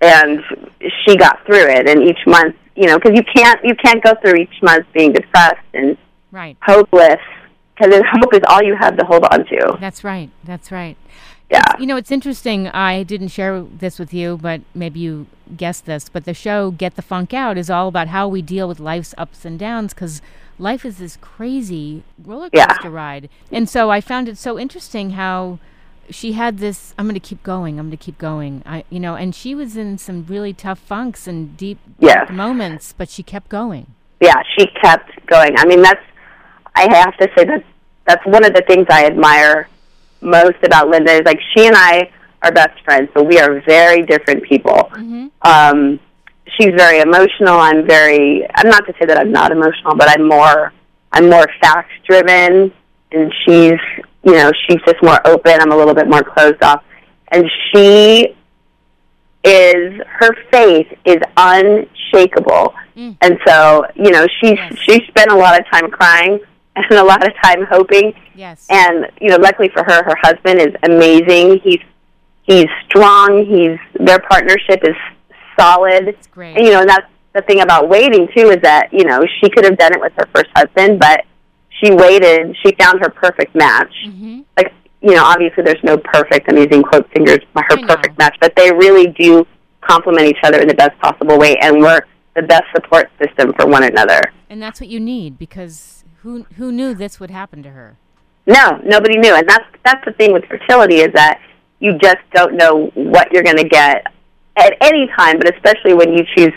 and 0.00 0.42
she 1.04 1.16
got 1.16 1.44
through 1.44 1.66
it. 1.68 1.88
And 1.88 2.02
each 2.02 2.20
month, 2.26 2.56
you 2.80 2.86
know, 2.86 2.98
because 2.98 3.14
you 3.14 3.22
can't 3.22 3.60
you 3.62 3.74
can't 3.74 4.02
go 4.02 4.14
through 4.22 4.36
each 4.36 4.62
month 4.62 4.86
being 4.94 5.12
depressed 5.12 5.60
and 5.74 5.98
right. 6.32 6.56
hopeless 6.62 7.20
because 7.76 8.02
hope 8.10 8.32
is 8.32 8.40
all 8.48 8.62
you 8.62 8.74
have 8.74 8.96
to 8.96 9.04
hold 9.04 9.24
on 9.24 9.44
to. 9.46 9.76
That's 9.78 10.02
right. 10.02 10.30
That's 10.44 10.72
right. 10.72 10.96
Yeah. 11.50 11.62
You 11.78 11.86
know, 11.86 11.96
it's 11.96 12.10
interesting. 12.10 12.68
I 12.68 13.02
didn't 13.02 13.28
share 13.28 13.60
this 13.62 13.98
with 13.98 14.14
you, 14.14 14.38
but 14.40 14.62
maybe 14.74 15.00
you 15.00 15.26
guessed 15.56 15.84
this. 15.84 16.08
But 16.08 16.24
the 16.24 16.32
show 16.32 16.70
Get 16.70 16.96
the 16.96 17.02
Funk 17.02 17.34
Out 17.34 17.58
is 17.58 17.68
all 17.68 17.88
about 17.88 18.08
how 18.08 18.26
we 18.28 18.40
deal 18.40 18.66
with 18.66 18.80
life's 18.80 19.14
ups 19.18 19.44
and 19.44 19.58
downs 19.58 19.92
because 19.92 20.22
life 20.58 20.86
is 20.86 20.96
this 20.98 21.18
crazy 21.20 22.02
roller 22.24 22.48
Yeah. 22.52 22.66
coaster 22.66 22.90
ride. 22.90 23.28
And 23.52 23.68
so 23.68 23.90
I 23.90 24.00
found 24.00 24.26
it 24.26 24.38
so 24.38 24.58
interesting 24.58 25.10
how 25.10 25.58
she 26.10 26.32
had 26.32 26.58
this 26.58 26.94
I'm 26.98 27.06
going 27.06 27.14
to 27.14 27.20
keep 27.20 27.42
going. 27.42 27.78
I'm 27.78 27.86
going 27.86 27.98
to 27.98 28.04
keep 28.04 28.18
going. 28.18 28.62
I 28.66 28.84
you 28.90 29.00
know, 29.00 29.14
and 29.16 29.34
she 29.34 29.54
was 29.54 29.76
in 29.76 29.98
some 29.98 30.24
really 30.28 30.52
tough 30.52 30.78
funks 30.78 31.26
and 31.26 31.56
deep 31.56 31.78
Yes. 31.98 32.30
moments, 32.30 32.94
but 32.96 33.08
she 33.08 33.22
kept 33.22 33.48
going. 33.48 33.86
yeah, 34.20 34.42
she 34.56 34.66
kept 34.82 35.10
going. 35.26 35.54
I 35.58 35.64
mean, 35.66 35.82
that's 35.82 36.02
I 36.74 36.82
have 36.96 37.16
to 37.18 37.28
say 37.36 37.44
that 37.44 37.64
that's 38.06 38.24
one 38.26 38.44
of 38.44 38.54
the 38.54 38.62
things 38.62 38.86
I 38.90 39.04
admire 39.06 39.68
most 40.20 40.56
about 40.62 40.88
Linda 40.88 41.12
is 41.12 41.22
like 41.24 41.40
she 41.54 41.66
and 41.66 41.76
I 41.76 42.10
are 42.42 42.52
best 42.52 42.80
friends, 42.84 43.08
but 43.14 43.26
we 43.26 43.38
are 43.38 43.60
very 43.62 44.02
different 44.02 44.42
people. 44.44 44.90
Um, 45.42 46.00
she's 46.58 46.72
very 46.76 47.00
emotional. 47.00 47.58
I'm 47.58 47.86
very. 47.86 48.46
I'm 48.54 48.68
not 48.68 48.86
to 48.86 48.92
say 48.98 49.06
that 49.06 49.18
I'm 49.18 49.32
not 49.32 49.52
emotional, 49.52 49.94
but 49.96 50.08
I'm 50.08 50.26
more. 50.28 50.72
I'm 51.12 51.28
more 51.28 51.46
facts 51.60 51.92
driven, 52.06 52.72
and 53.12 53.32
she's 53.44 53.80
you 54.22 54.32
know 54.32 54.50
she's 54.66 54.80
just 54.86 55.02
more 55.02 55.20
open. 55.26 55.52
I'm 55.60 55.72
a 55.72 55.76
little 55.76 55.94
bit 55.94 56.08
more 56.08 56.22
closed 56.22 56.62
off, 56.62 56.82
and 57.28 57.44
she 57.72 58.34
is 59.44 60.00
her 60.06 60.36
faith 60.50 60.86
is 61.04 61.18
unshakable. 61.36 62.74
Mm. 62.96 63.16
And 63.22 63.38
so, 63.46 63.86
you 63.94 64.10
know, 64.10 64.26
she's 64.40 64.52
Yes. 64.56 64.76
she 64.78 65.06
spent 65.08 65.30
a 65.30 65.36
lot 65.36 65.58
of 65.58 65.64
time 65.72 65.90
crying 65.90 66.40
and 66.76 66.92
a 66.92 67.04
lot 67.04 67.26
of 67.26 67.32
time 67.42 67.64
hoping. 67.70 68.14
Yes. 68.34 68.66
And 68.70 69.06
you 69.20 69.28
know, 69.30 69.36
luckily 69.36 69.70
for 69.70 69.82
her, 69.84 70.02
her 70.04 70.16
husband 70.20 70.60
is 70.60 70.74
amazing. 70.82 71.60
He's 71.60 71.80
he's 72.42 72.66
strong. 72.86 73.44
He's 73.46 73.78
their 73.98 74.18
partnership 74.18 74.80
is 74.84 74.96
solid. 75.58 76.08
it's 76.08 76.26
great. 76.26 76.56
And 76.56 76.66
you 76.66 76.72
know, 76.72 76.80
and 76.80 76.88
that's 76.88 77.06
the 77.32 77.42
thing 77.42 77.60
about 77.60 77.88
waiting 77.88 78.28
too 78.36 78.50
is 78.50 78.58
that 78.62 78.92
you 78.92 79.04
know 79.04 79.24
she 79.40 79.48
could 79.48 79.64
have 79.64 79.78
done 79.78 79.94
it 79.94 80.00
with 80.00 80.12
her 80.16 80.28
first 80.34 80.50
husband, 80.54 80.98
but 80.98 81.24
she 81.82 81.92
waited. 81.92 82.56
She 82.64 82.74
found 82.80 83.00
her 83.00 83.08
perfect 83.10 83.54
match. 83.54 83.92
Mhm. 84.06 84.44
Like 84.56 84.72
you 85.02 85.14
know, 85.14 85.24
obviously 85.24 85.62
there's 85.62 85.82
no 85.82 85.96
perfect. 85.96 86.46
I'm 86.50 86.58
using 86.58 86.82
quote 86.82 87.08
fingers. 87.12 87.38
Her 87.56 87.76
perfect 87.86 88.18
match, 88.18 88.36
but 88.40 88.54
they 88.56 88.70
really 88.70 89.06
do 89.06 89.46
complement 89.80 90.26
each 90.26 90.42
other 90.42 90.60
in 90.60 90.68
the 90.68 90.74
best 90.74 90.98
possible 91.00 91.38
way, 91.38 91.56
and 91.56 91.80
we're 91.80 92.00
the 92.36 92.42
best 92.42 92.64
support 92.74 93.10
system 93.22 93.52
for 93.58 93.66
one 93.66 93.82
another. 93.82 94.20
And 94.48 94.60
that's 94.60 94.80
what 94.80 94.88
you 94.88 95.00
need 95.00 95.38
because 95.38 96.04
who 96.22 96.44
who 96.56 96.70
knew 96.72 96.94
this 96.94 97.18
would 97.20 97.30
happen 97.30 97.62
to 97.62 97.70
her? 97.70 97.96
No, 98.46 98.80
nobody 98.84 99.16
knew, 99.18 99.34
and 99.34 99.48
that's 99.48 99.64
that's 99.84 100.04
the 100.04 100.12
thing 100.12 100.32
with 100.32 100.44
fertility 100.46 100.96
is 100.96 101.12
that 101.14 101.40
you 101.78 101.96
just 101.98 102.18
don't 102.34 102.54
know 102.54 102.90
what 102.94 103.32
you're 103.32 103.42
going 103.42 103.56
to 103.56 103.68
get 103.68 104.06
at 104.56 104.74
any 104.82 105.08
time, 105.16 105.38
but 105.38 105.54
especially 105.54 105.94
when 105.94 106.12
you 106.12 106.24
choose 106.36 106.52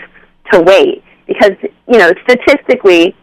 to 0.52 0.60
wait, 0.60 1.02
because 1.26 1.52
you 1.88 1.98
know 1.98 2.12
statistically, 2.28 3.16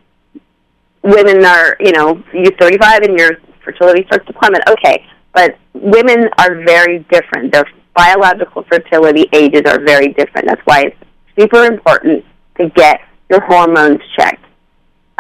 women 1.03 1.43
are 1.46 1.77
you 1.79 1.91
know 1.91 2.24
you're 2.34 2.55
35 2.60 3.03
and 3.03 3.17
your 3.17 3.31
fertility 3.63 4.03
starts 4.05 4.25
to 4.27 4.34
plummet. 4.34 4.62
Okay, 4.70 5.05
but 5.34 5.58
women 5.74 6.29
are 6.38 6.63
very 6.63 7.00
different. 7.12 7.51
Their 7.51 7.65
biological 7.96 8.63
fertility 8.63 9.27
ages 9.34 9.63
are 9.65 9.79
very 9.79 10.13
different. 10.13 10.48
That's 10.48 10.62
why 10.65 10.84
it's 10.86 10.98
super 11.38 11.65
important 11.65 12.25
to 12.58 12.70
get 12.70 13.01
your 13.29 13.41
hormones 13.41 14.00
checked 14.17 14.46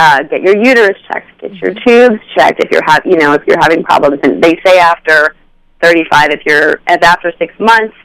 uh, 0.01 0.23
get 0.23 0.41
your 0.41 0.57
uterus 0.57 0.97
checked, 1.07 1.39
get 1.39 1.53
your 1.55 1.75
tubes 1.85 2.19
checked 2.35 2.59
if 2.63 2.71
you're 2.71 2.83
have 2.87 3.05
you 3.05 3.17
know 3.17 3.33
if 3.33 3.43
you're 3.45 3.59
having 3.59 3.83
problems. 3.83 4.19
And 4.23 4.43
they 4.43 4.59
say 4.65 4.79
after 4.79 5.35
35, 5.83 6.31
if 6.31 6.41
you're 6.45 6.81
if 6.87 7.03
after 7.03 7.31
six 7.37 7.53
months 7.59 7.95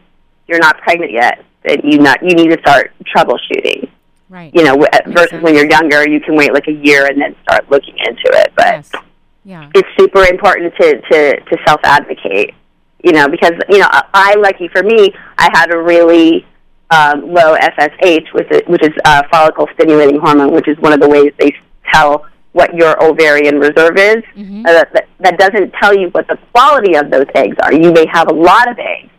you're 0.47 0.59
not 0.59 0.79
pregnant 0.83 1.13
yet, 1.13 1.43
that 1.65 1.85
you 1.85 1.99
not 1.99 2.23
you 2.23 2.35
need 2.35 2.51
to 2.51 2.59
start 2.61 2.93
troubleshooting. 3.15 3.86
Right. 4.29 4.53
You 4.55 4.65
know, 4.65 4.77
Makes 4.77 4.99
versus 5.07 5.31
sense. 5.31 5.43
when 5.45 5.55
you're 5.55 5.71
younger, 5.71 6.09
you 6.09 6.21
can 6.21 6.35
wait 6.35 6.53
like 6.53 6.67
a 6.69 6.73
year 6.73 7.07
and 7.07 7.21
then 7.21 7.37
start 7.43 7.71
looking 7.71 7.97
into 7.99 8.27
it. 8.41 8.53
But 8.57 8.67
Yes. 8.67 8.93
Yeah. 9.45 9.71
it's 9.75 9.89
super 9.99 10.25
important 10.25 10.75
to 10.81 11.01
to 11.01 11.41
to 11.41 11.57
self 11.67 11.81
advocate. 11.85 12.55
You 13.05 13.13
know, 13.13 13.29
because 13.29 13.53
you 13.69 13.79
know 13.79 13.87
I, 14.15 14.35
lucky 14.39 14.69
for 14.69 14.83
me, 14.83 15.13
I 15.39 15.49
had 15.55 15.73
a 15.73 15.79
really 15.81 16.45
um, 16.91 17.33
low 17.33 17.55
FSH, 17.57 18.33
which 18.33 18.51
is, 18.51 18.63
which 18.67 18.83
is 18.83 18.91
uh, 19.05 19.23
follicle 19.31 19.69
stimulating 19.75 20.19
hormone, 20.21 20.53
which 20.53 20.67
is 20.69 20.77
one 20.79 20.93
of 20.93 21.01
the 21.01 21.09
ways 21.09 21.33
they 21.39 21.55
tell 21.93 22.27
what 22.53 22.75
your 22.75 23.01
ovarian 23.05 23.59
reserve 23.61 23.97
is. 23.97 24.23
Mhm. 24.37 24.61
Uh, 24.67 24.73
that, 24.73 24.93
that, 24.95 25.09
that 25.21 25.39
doesn't 25.39 25.73
tell 25.75 25.95
you 25.97 26.09
what 26.11 26.27
the 26.27 26.39
quality 26.53 26.95
of 26.95 27.11
those 27.11 27.27
eggs 27.35 27.57
are. 27.63 27.73
You 27.73 27.93
may 27.93 28.07
have 28.13 28.29
a 28.29 28.35
lot 28.35 28.69
of 28.69 28.79
eggs, 28.79 29.11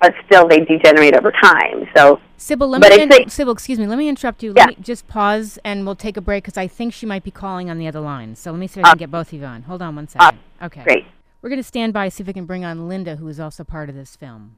but 0.00 0.14
still 0.26 0.46
they 0.46 0.60
degenerate 0.60 1.14
over 1.16 1.32
time. 1.32 1.88
So 1.96 2.20
Sybil, 2.42 2.68
let 2.68 2.80
But 2.82 2.90
me 2.90 3.02
in- 3.02 3.28
Sybil, 3.30 3.52
excuse 3.52 3.78
me. 3.78 3.86
Let 3.86 3.98
me 3.98 4.08
interrupt 4.08 4.42
you. 4.42 4.52
Yeah. 4.56 4.66
Let 4.66 4.78
me 4.78 4.82
just 4.82 5.06
pause 5.06 5.58
and 5.64 5.86
we'll 5.86 5.94
take 5.94 6.16
a 6.16 6.20
break 6.20 6.42
because 6.42 6.56
I 6.58 6.66
think 6.66 6.92
she 6.92 7.06
might 7.06 7.22
be 7.22 7.30
calling 7.30 7.70
on 7.70 7.78
the 7.78 7.86
other 7.86 8.00
line. 8.00 8.34
So 8.34 8.50
let 8.50 8.58
me 8.58 8.66
see 8.66 8.80
if 8.80 8.86
I 8.86 8.90
Uh, 8.90 8.92
can 8.92 8.98
get 8.98 9.10
both 9.12 9.32
of 9.32 9.38
you 9.38 9.44
on. 9.44 9.62
Hold 9.62 9.80
on 9.80 9.94
one 9.94 10.08
second. 10.08 10.38
okay. 10.60 10.82
great. 10.82 11.04
We're 11.40 11.50
going 11.50 11.60
to 11.60 11.62
stand 11.66 11.92
by 11.92 12.08
see 12.08 12.22
if 12.22 12.26
we 12.26 12.32
can 12.32 12.44
bring 12.44 12.64
on 12.64 12.88
Linda, 12.88 13.16
who 13.16 13.28
is 13.28 13.38
also 13.38 13.62
part 13.64 13.88
of 13.88 13.94
this 13.94 14.16
film. 14.16 14.56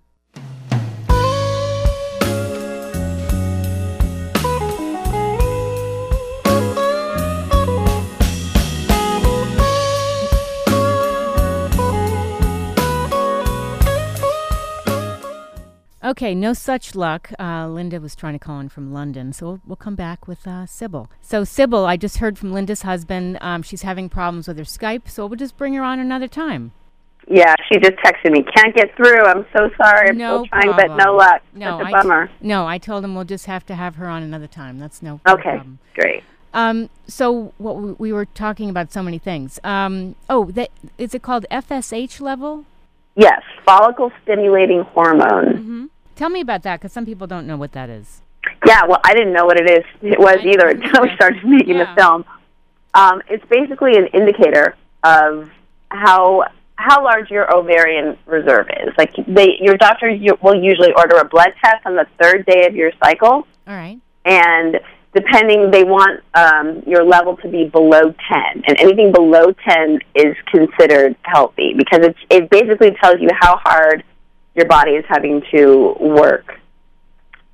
Okay, 16.05 16.35
no 16.35 16.53
such 16.53 16.95
luck. 16.95 17.31
Uh, 17.41 17.67
Linda 17.67 17.99
was 17.99 18.15
trying 18.15 18.35
to 18.35 18.39
call 18.39 18.61
in 18.61 18.69
from 18.69 18.93
London, 18.93 19.33
so 19.33 19.47
we'll, 19.47 19.61
we'll 19.69 19.77
come 19.77 19.95
back 19.95 20.29
with 20.29 20.47
uh, 20.47 20.67
Sybil. 20.67 21.09
So, 21.23 21.45
Sybil, 21.45 21.87
I 21.87 21.97
just 21.97 22.19
heard 22.19 22.39
from 22.39 22.53
Linda's 22.53 22.83
husband. 22.83 23.39
Um, 23.41 23.63
she's 23.63 23.83
having 23.83 24.11
problems 24.11 24.47
with 24.47 24.59
her 24.59 24.65
Skype, 24.65 25.09
so 25.09 25.25
we'll 25.27 25.39
just 25.39 25.57
bring 25.57 25.73
her 25.73 25.83
on 25.83 25.99
another 25.99 26.29
time. 26.29 26.73
Yeah, 27.27 27.55
she 27.73 27.79
just 27.79 27.95
texted 28.05 28.33
me. 28.33 28.43
Can't 28.55 28.77
get 28.77 28.95
through. 28.97 29.25
I'm 29.25 29.47
so 29.57 29.71
sorry. 29.83 30.11
I'm 30.11 30.19
No 30.19 30.45
still 30.45 30.61
trying, 30.61 30.77
but 30.77 30.95
no 31.03 31.17
luck. 31.17 31.41
No, 31.55 31.79
Such 31.79 31.87
a 31.87 31.89
I- 31.89 32.03
bummer. 32.03 32.31
No, 32.43 32.67
I 32.67 32.77
told 32.77 33.03
him 33.03 33.15
we'll 33.15 33.25
just 33.25 33.47
have 33.47 33.65
to 33.67 33.75
have 33.75 33.95
her 33.95 34.07
on 34.07 34.23
another 34.23 34.47
time. 34.47 34.79
That's 34.79 35.01
no, 35.01 35.21
Okay, 35.27 35.43
problem. 35.43 35.79
great. 35.95 36.23
Um, 36.53 36.91
so 37.07 37.55
what 37.57 37.77
we, 37.79 37.93
we 37.93 38.13
were 38.13 38.27
talking 38.27 38.69
about 38.69 38.93
so 38.93 39.03
many 39.03 39.19
things. 39.19 39.59
Um, 39.65 40.17
oh, 40.29 40.51
that 40.51 40.69
is 40.99 41.15
it 41.15 41.23
called 41.23 41.47
FSH 41.51 42.21
level? 42.21 42.67
Yes, 43.17 43.41
follicle 43.65 44.13
stimulating 44.23 44.83
hormone. 44.83 45.57
hmm 45.57 45.85
Tell 46.16 46.30
me 46.30 46.40
about 46.40 46.62
that 46.62 46.80
because 46.80 46.92
some 46.92 47.04
people 47.06 47.26
don't 47.26 47.47
know 47.47 47.56
what 47.56 47.73
that 47.73 47.90
is. 47.90 48.23
Yeah, 48.66 48.83
well, 48.87 49.00
I 49.04 49.14
didn't 49.14 49.33
know 49.33 49.44
what 49.47 49.59
it 49.59 49.71
is. 49.71 49.85
It 50.02 50.18
was 50.18 50.38
either 50.44 50.68
until 50.68 51.02
we 51.02 51.14
started 51.14 51.44
making 51.44 51.76
Yeah. 51.76 51.94
the 51.94 52.00
film. 52.00 52.25
Um, 52.94 53.23
it's 53.28 53.44
basically 53.47 53.97
an 53.97 54.06
indicator 54.09 54.76
of 55.02 55.50
how 55.90 56.44
how 56.76 57.04
large 57.04 57.30
your 57.30 57.54
ovarian 57.54 58.18
reserve 58.26 58.66
is. 58.83 58.92
Like 58.99 59.12
they, 59.28 59.56
your 59.61 59.76
doctor 59.76 60.11
will 60.42 60.56
usually 60.61 60.92
order 60.97 61.16
a 61.16 61.25
blood 61.25 61.52
test 61.64 61.87
on 61.87 61.94
the 61.94 62.06
third 62.21 62.44
day 62.47 62.66
of 62.66 62.75
your 62.75 62.90
cycle, 63.02 63.47
All 63.66 63.75
right. 63.75 63.99
and 64.25 64.80
depending, 65.14 65.71
they 65.71 65.85
want 65.85 66.21
um, 66.35 66.83
your 66.85 67.04
level 67.04 67.37
to 67.38 67.49
be 67.49 67.66
below 67.68 68.12
10. 68.12 68.64
And 68.66 68.76
anything 68.80 69.12
below 69.12 69.52
10 69.68 70.00
is 70.16 70.35
considered 70.50 71.14
healthy 71.23 71.75
because 71.78 72.00
it's, 72.04 72.18
it 72.28 72.50
basically 72.50 72.90
tells 73.00 73.21
you 73.21 73.28
how 73.40 73.56
hard 73.64 74.02
your 74.55 74.67
body 74.67 74.93
is 74.93 75.05
having 75.09 75.43
to 75.53 75.97
work 76.01 76.61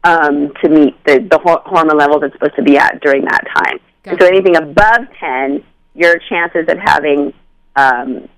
um, 0.05 0.53
to 0.63 0.69
meet 0.69 1.03
the, 1.05 1.19
the 1.31 1.39
hormone 1.39 1.99
levels 1.99 2.23
it's 2.23 2.35
supposed 2.35 2.57
to 2.57 2.63
be 2.63 2.79
at 2.79 3.01
during 3.01 3.25
that 3.25 3.45
time. 3.55 3.81
And 4.05 4.19
so 4.21 4.27
anything 4.27 4.57
above 4.57 5.07
10, 5.19 5.63
your 5.95 6.19
chances 6.29 6.67
of 6.69 6.79
having 6.79 7.35
um, 7.77 8.29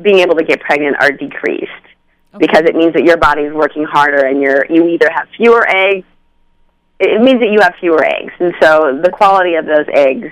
being 0.00 0.18
able 0.20 0.36
to 0.36 0.44
get 0.44 0.60
pregnant 0.60 0.96
are 1.00 1.10
decreased. 1.10 1.70
Because 2.38 2.62
it 2.62 2.74
means 2.74 2.94
that 2.94 3.04
your 3.04 3.18
body 3.18 3.42
is 3.42 3.52
working 3.52 3.84
harder 3.84 4.24
and 4.24 4.40
you're 4.40 4.64
you 4.70 4.88
either 4.88 5.10
have 5.10 5.28
fewer 5.36 5.68
eggs 5.68 6.06
it 7.02 7.20
means 7.20 7.40
that 7.40 7.50
you 7.50 7.60
have 7.60 7.74
fewer 7.80 8.04
eggs. 8.04 8.32
And 8.38 8.54
so 8.60 9.00
the 9.02 9.10
quality 9.10 9.54
of 9.54 9.66
those 9.66 9.86
eggs 9.92 10.28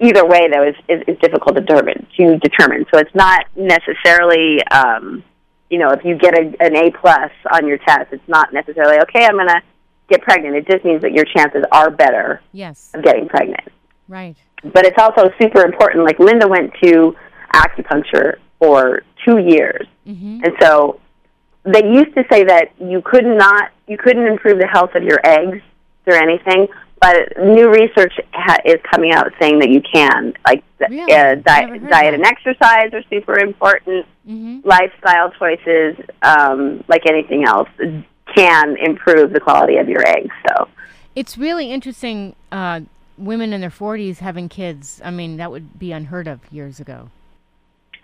either 0.00 0.24
way 0.24 0.48
though 0.48 0.66
is 0.66 0.74
is, 0.88 1.02
is 1.06 1.18
difficult 1.20 1.56
to 1.56 1.60
determine 1.60 2.06
to 2.16 2.38
determine. 2.38 2.86
So 2.92 2.98
it's 2.98 3.14
not 3.14 3.46
necessarily 3.56 4.64
um 4.66 5.22
you 5.70 5.78
know 5.78 5.90
if 5.90 6.04
you 6.04 6.16
get 6.16 6.34
a, 6.34 6.54
an 6.60 6.76
a 6.76 6.90
plus 6.92 7.30
on 7.52 7.66
your 7.66 7.78
test 7.78 8.12
it's 8.12 8.26
not 8.28 8.52
necessarily 8.52 8.98
okay 9.00 9.24
i'm 9.26 9.34
going 9.34 9.46
to 9.48 9.60
get 10.08 10.22
pregnant 10.22 10.54
it 10.56 10.66
just 10.66 10.84
means 10.84 11.02
that 11.02 11.12
your 11.12 11.24
chances 11.24 11.64
are 11.72 11.90
better 11.90 12.40
Yes. 12.52 12.90
of 12.94 13.02
getting 13.04 13.28
pregnant 13.28 13.68
Right. 14.08 14.36
but 14.62 14.86
it's 14.86 14.96
also 14.98 15.30
super 15.40 15.62
important. 15.64 16.04
Like 16.04 16.18
Linda 16.18 16.48
went 16.48 16.72
to 16.82 17.14
acupuncture 17.54 18.36
for 18.58 19.02
two 19.24 19.38
years, 19.38 19.86
Mm-hmm. 20.06 20.40
and 20.44 20.52
so 20.62 21.00
they 21.64 21.84
used 21.84 22.14
to 22.16 22.24
say 22.32 22.42
that 22.44 22.70
you 22.80 23.02
could 23.02 23.26
not, 23.26 23.70
you 23.86 23.98
couldn't 23.98 24.26
improve 24.26 24.58
the 24.58 24.66
health 24.66 24.94
of 24.94 25.02
your 25.02 25.20
eggs 25.22 25.60
through 26.04 26.14
anything. 26.16 26.66
But 27.00 27.36
new 27.38 27.70
research 27.70 28.12
ha- 28.32 28.58
is 28.64 28.76
coming 28.90 29.12
out 29.12 29.32
saying 29.40 29.60
that 29.60 29.70
you 29.70 29.80
can. 29.80 30.34
Like 30.46 30.64
Really? 30.80 31.12
uh, 31.12 31.36
di- 31.36 31.78
diet 31.78 32.14
and 32.14 32.24
exercise 32.24 32.92
are 32.92 33.02
super 33.10 33.38
important. 33.38 34.06
Mm-hmm. 34.28 34.60
Lifestyle 34.68 35.30
choices, 35.38 35.96
um, 36.22 36.82
like 36.88 37.02
anything 37.06 37.44
else, 37.44 37.68
can 38.34 38.76
improve 38.78 39.32
the 39.32 39.40
quality 39.40 39.76
of 39.76 39.88
your 39.88 40.06
eggs. 40.06 40.34
So. 40.48 40.68
It's 41.14 41.38
really 41.38 41.70
interesting. 41.70 42.34
Uh, 42.50 42.80
women 43.16 43.52
in 43.52 43.60
their 43.60 43.70
40s 43.70 44.18
having 44.18 44.48
kids. 44.48 45.00
I 45.04 45.10
mean, 45.10 45.36
that 45.38 45.50
would 45.50 45.78
be 45.78 45.92
unheard 45.92 46.26
of 46.28 46.40
years 46.52 46.78
ago. 46.80 47.10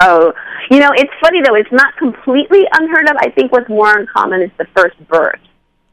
Oh, 0.00 0.32
you 0.70 0.80
know, 0.80 0.90
it's 0.96 1.12
funny 1.20 1.40
though. 1.42 1.54
It's 1.54 1.70
not 1.70 1.96
completely 1.96 2.64
unheard 2.72 3.08
of. 3.08 3.16
I 3.18 3.30
think 3.30 3.52
what's 3.52 3.68
more 3.68 3.96
uncommon 3.96 4.42
is 4.42 4.50
the 4.58 4.66
first 4.76 4.96
birth, 5.08 5.38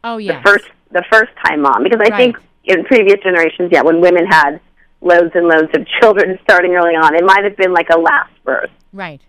Oh, 0.03 0.17
yeah 0.17 0.41
the 0.41 0.50
first, 0.50 0.65
the 0.91 1.03
first 1.12 1.31
time 1.46 1.62
mom. 1.62 1.84
Because 1.84 2.00
I 2.01 2.10
Right. 2.10 2.17
think 2.17 2.38
in 2.65 2.84
previous 2.86 3.20
generations, 3.24 3.70
yeah, 3.72 3.82
when 3.82 4.01
women 4.01 4.25
had 4.27 4.60
loads 5.01 5.32
and 5.34 5.48
loads 5.48 5.70
of 5.75 5.86
children 6.00 6.38
starting 6.44 6.75
early 6.75 6.96
on, 6.96 7.15
it 7.15 7.24
might 7.24 7.44
have 7.44 7.58
been 7.58 7.74
like 7.74 7.89
a 7.89 7.98
last 7.98 8.32
birth 8.44 8.70
Right. 8.94 9.22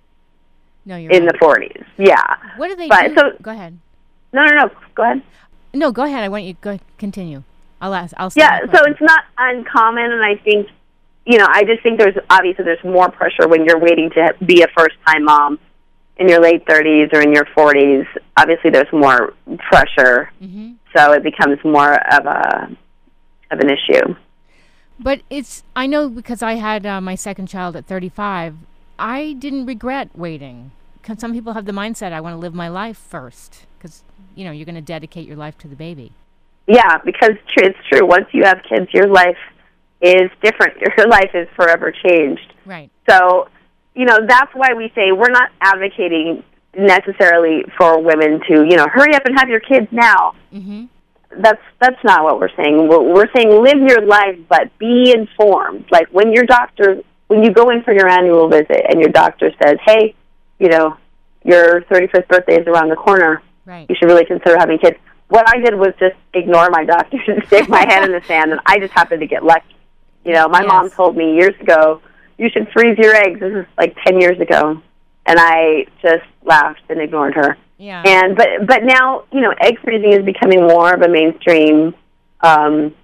No, 0.85 0.97
you're 0.97 1.13
in 1.13 1.25
right. 1.25 1.33
the 1.33 1.39
forties. 1.39 1.85
Yeah. 1.97 2.17
What 2.57 2.69
do 2.69 2.75
they 2.77 2.89
but 2.89 3.09
do? 3.09 3.15
so- 3.15 3.33
go 3.41 3.53
ahead. 3.53 3.79
No, 4.33 4.45
no, 4.45 4.51
no. 4.65 4.71
Go 4.95 5.03
ahead. 5.05 5.23
No, 5.75 5.93
go 5.93 6.03
ahead. 6.05 6.25
I 6.25 6.29
want 6.29 6.45
you 6.45 6.55
to 6.55 6.61
go 6.61 6.79
continue. 6.99 7.43
I'll 7.81 7.95
ask. 7.95 8.13
I'll 8.19 8.33
Yeah. 8.35 8.61
So 8.73 8.83
it's 8.87 9.01
not 9.01 9.25
uncommon, 9.39 10.11
and 10.11 10.25
I 10.25 10.37
think, 10.37 10.69
you 11.27 11.39
know, 11.39 11.47
I 11.49 11.63
just 11.65 11.83
think 11.83 11.99
there's 11.99 12.17
obviously 12.31 12.65
there's 12.65 12.83
more 12.85 13.11
pressure 13.11 13.47
when 13.47 13.65
you're 13.65 13.79
waiting 13.79 14.11
to 14.11 14.35
be 14.45 14.63
a 14.63 14.67
first 14.77 14.97
time 15.07 15.25
mom 15.25 15.59
in 16.17 16.29
your 16.29 16.41
late 16.41 16.65
30s 16.67 17.13
or 17.15 17.21
in 17.21 17.33
your 17.33 17.45
40s. 17.57 18.07
Obviously, 18.37 18.71
there's 18.71 18.93
more 18.93 19.35
pressure. 19.71 20.31
Mhm. 20.43 20.75
so 20.97 21.13
it 21.13 21.23
becomes 21.23 21.59
more 21.65 21.95
of 21.95 22.27
a 22.27 22.69
of 23.53 23.61
an 23.61 23.71
issue. 23.71 24.15
But 24.99 25.21
it's 25.31 25.63
I 25.75 25.87
know 25.87 26.09
because 26.09 26.43
I 26.43 26.55
had 26.55 26.87
uh, 26.87 27.01
my 27.01 27.15
second 27.15 27.47
child 27.49 27.77
at 27.77 27.87
35. 27.87 28.57
I 28.99 29.33
didn't 29.39 29.67
regret 29.67 30.11
waiting. 30.15 30.71
'Cause 31.03 31.19
some 31.19 31.33
people 31.33 31.55
have 31.55 31.65
the 31.65 31.73
mindset 31.73 32.13
I 32.13 32.21
want 32.21 32.35
to 32.35 32.39
live 32.39 32.55
my 32.55 32.69
life 32.69 32.97
first 32.97 33.67
because 33.77 34.05
you 34.37 34.45
know 34.45 34.53
you're 34.53 34.65
going 34.67 34.77
to 34.77 34.81
dedicate 34.81 35.27
your 35.27 35.37
life 35.37 35.59
to 35.59 35.67
the 35.69 35.75
baby. 35.75 36.13
Yeah, 36.69 36.99
because 37.05 37.33
tr- 37.49 37.65
it's 37.65 37.79
true. 37.91 38.07
Once 38.07 38.27
you 38.33 38.45
have 38.45 38.61
kids, 38.69 38.87
your 38.95 39.09
life 39.09 39.39
is 40.01 40.31
different. 40.43 40.81
Your 40.97 41.09
life 41.09 41.31
is 41.35 41.49
forever 41.57 41.93
changed. 41.93 42.53
Right. 42.67 42.91
So, 43.09 43.49
you 43.97 44.05
know, 44.05 44.19
that's 44.29 44.53
why 44.55 44.75
we 44.75 44.91
say 44.95 45.11
we're 45.13 45.31
not 45.31 45.51
advocating 45.61 46.43
necessarily 46.77 47.65
for 47.77 48.01
women 48.01 48.41
to, 48.49 48.65
you 48.65 48.77
know, 48.77 48.87
hurry 48.93 49.15
up 49.15 49.25
and 49.27 49.37
have 49.39 49.49
your 49.49 49.61
kids 49.61 49.87
now. 49.91 50.35
Mhm. 50.55 50.89
That's 51.39 51.61
that's 51.81 52.03
not 52.05 52.25
what 52.25 52.39
we're 52.41 52.55
saying. 52.57 52.89
We're, 52.89 53.01
we're 53.03 53.31
saying 53.35 53.51
live 53.63 53.79
your 53.89 54.05
life, 54.07 54.39
but 54.49 54.77
be 54.79 55.13
informed. 55.17 55.87
Like 55.91 56.09
when 56.09 56.33
your 56.33 56.45
doctor, 56.45 57.03
when 57.29 57.43
you 57.43 57.51
go 57.53 57.71
in 57.71 57.83
for 57.83 57.93
your 57.93 58.09
annual 58.09 58.49
visit, 58.49 58.83
and 58.89 59.01
your 59.01 59.11
doctor 59.11 59.51
says, 59.63 59.77
"Hey, 59.87 60.15
you 60.59 60.69
know, 60.69 60.97
your 61.45 61.83
31st 61.83 62.29
birthday 62.29 62.61
is 62.61 62.67
around 62.67 62.89
the 62.91 62.97
corner. 62.97 63.43
Right. 63.65 63.87
You 63.89 63.97
should 63.97 64.07
really 64.07 64.25
consider 64.27 64.57
having 64.59 64.79
kids." 64.79 64.97
What 65.29 65.49
I 65.49 65.59
did 65.61 65.75
was 65.77 65.95
just 65.99 66.17
ignore 66.35 66.69
my 66.71 66.85
doctor 66.85 67.19
and 67.27 67.43
stick 67.47 67.69
my 67.69 67.87
head 67.89 68.05
in 68.05 68.13
the 68.13 68.23
sand, 68.29 68.53
and 68.53 68.61
I 68.67 68.79
just 68.79 68.93
happened 68.93 69.21
to 69.21 69.27
get 69.27 69.43
lucky. 69.45 69.75
You 70.25 70.35
know, 70.35 70.49
my 70.49 70.61
Yes. 70.61 70.69
mom 70.69 70.91
told 70.91 71.17
me 71.17 71.35
years 71.37 71.59
ago, 71.61 72.01
"You 72.39 72.51
should 72.51 72.69
freeze 72.73 72.99
your 72.99 73.15
eggs." 73.15 73.41
This 73.41 73.53
is 73.55 73.67
like 73.79 73.97
10 74.07 74.21
years 74.21 74.39
ago, 74.41 74.81
and 75.27 75.39
I 75.41 75.87
just 76.03 76.25
laughed 76.45 76.83
and 76.91 77.01
ignored 77.01 77.35
her. 77.35 77.57
Yeah. 77.83 78.03
And 78.07 78.37
but 78.37 78.49
but 78.67 78.85
now 78.85 79.25
you 79.33 79.41
know 79.41 79.53
egg 79.61 79.77
freezing 79.83 80.13
is 80.13 80.25
becoming 80.25 80.61
more 80.75 80.93
of 80.95 81.03
a 81.03 81.09
mainstream 81.09 81.95
um, 82.41 82.95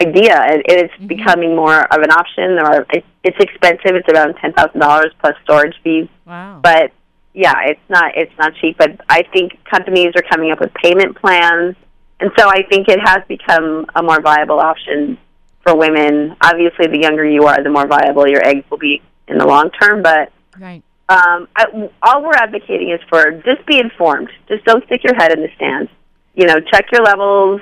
idea. 0.00 0.36
and 0.50 0.62
It's 0.66 0.94
Mm-hmm. 0.94 1.06
becoming 1.16 1.56
more 1.56 1.80
of 1.94 2.00
an 2.06 2.12
option. 2.12 2.48
Or 2.64 2.86
it, 2.96 3.04
it's 3.24 3.36
expensive. 3.40 3.92
It's 3.98 4.08
around 4.08 4.34
ten 4.40 4.52
thousand 4.52 4.78
dollars 4.80 5.12
plus 5.20 5.34
storage 5.42 5.74
fees. 5.82 6.08
wow. 6.24 6.60
But 6.62 6.92
yeah, 7.34 7.54
it's 7.70 7.86
not 7.88 8.16
it's 8.16 8.36
not 8.38 8.52
cheap. 8.60 8.78
But 8.78 9.00
I 9.08 9.24
think 9.32 9.58
companies 9.74 10.12
are 10.14 10.22
coming 10.32 10.52
up 10.52 10.60
with 10.60 10.72
payment 10.74 11.16
plans, 11.20 11.74
and 12.20 12.30
so 12.38 12.48
I 12.48 12.62
think 12.70 12.88
it 12.88 13.00
has 13.10 13.20
become 13.28 13.86
a 13.96 14.02
more 14.04 14.20
viable 14.20 14.60
option 14.60 15.18
for 15.64 15.76
women. 15.76 16.36
Obviously, 16.42 16.86
the 16.86 17.00
younger 17.00 17.24
you 17.24 17.42
are, 17.44 17.60
the 17.62 17.70
more 17.70 17.86
viable 17.88 18.28
your 18.28 18.44
eggs 18.46 18.64
will 18.70 18.78
be 18.78 19.02
in 19.26 19.36
the 19.38 19.46
long 19.46 19.70
term. 19.80 20.02
But 20.02 20.30
right. 20.60 20.82
Um, 21.08 21.48
I, 21.56 21.90
all 22.02 22.22
we're 22.22 22.34
advocating 22.34 22.90
is 22.90 23.00
for 23.08 23.32
just 23.44 23.64
be 23.66 23.78
informed. 23.78 24.28
Just 24.48 24.64
don't 24.64 24.84
stick 24.86 25.02
your 25.04 25.14
head 25.14 25.32
in 25.32 25.40
the 25.40 25.48
sand. 25.58 25.88
You 26.34 26.46
know, 26.46 26.60
check 26.60 26.86
your 26.92 27.02
levels. 27.02 27.60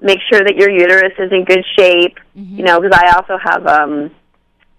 Make 0.00 0.18
sure 0.30 0.42
that 0.42 0.56
your 0.56 0.70
uterus 0.70 1.12
is 1.18 1.30
in 1.30 1.44
good 1.44 1.64
shape. 1.78 2.18
You 2.58 2.64
know, 2.64 2.80
because 2.80 2.98
I 2.98 3.16
also 3.16 3.38
have 3.42 3.66
um, 3.66 4.10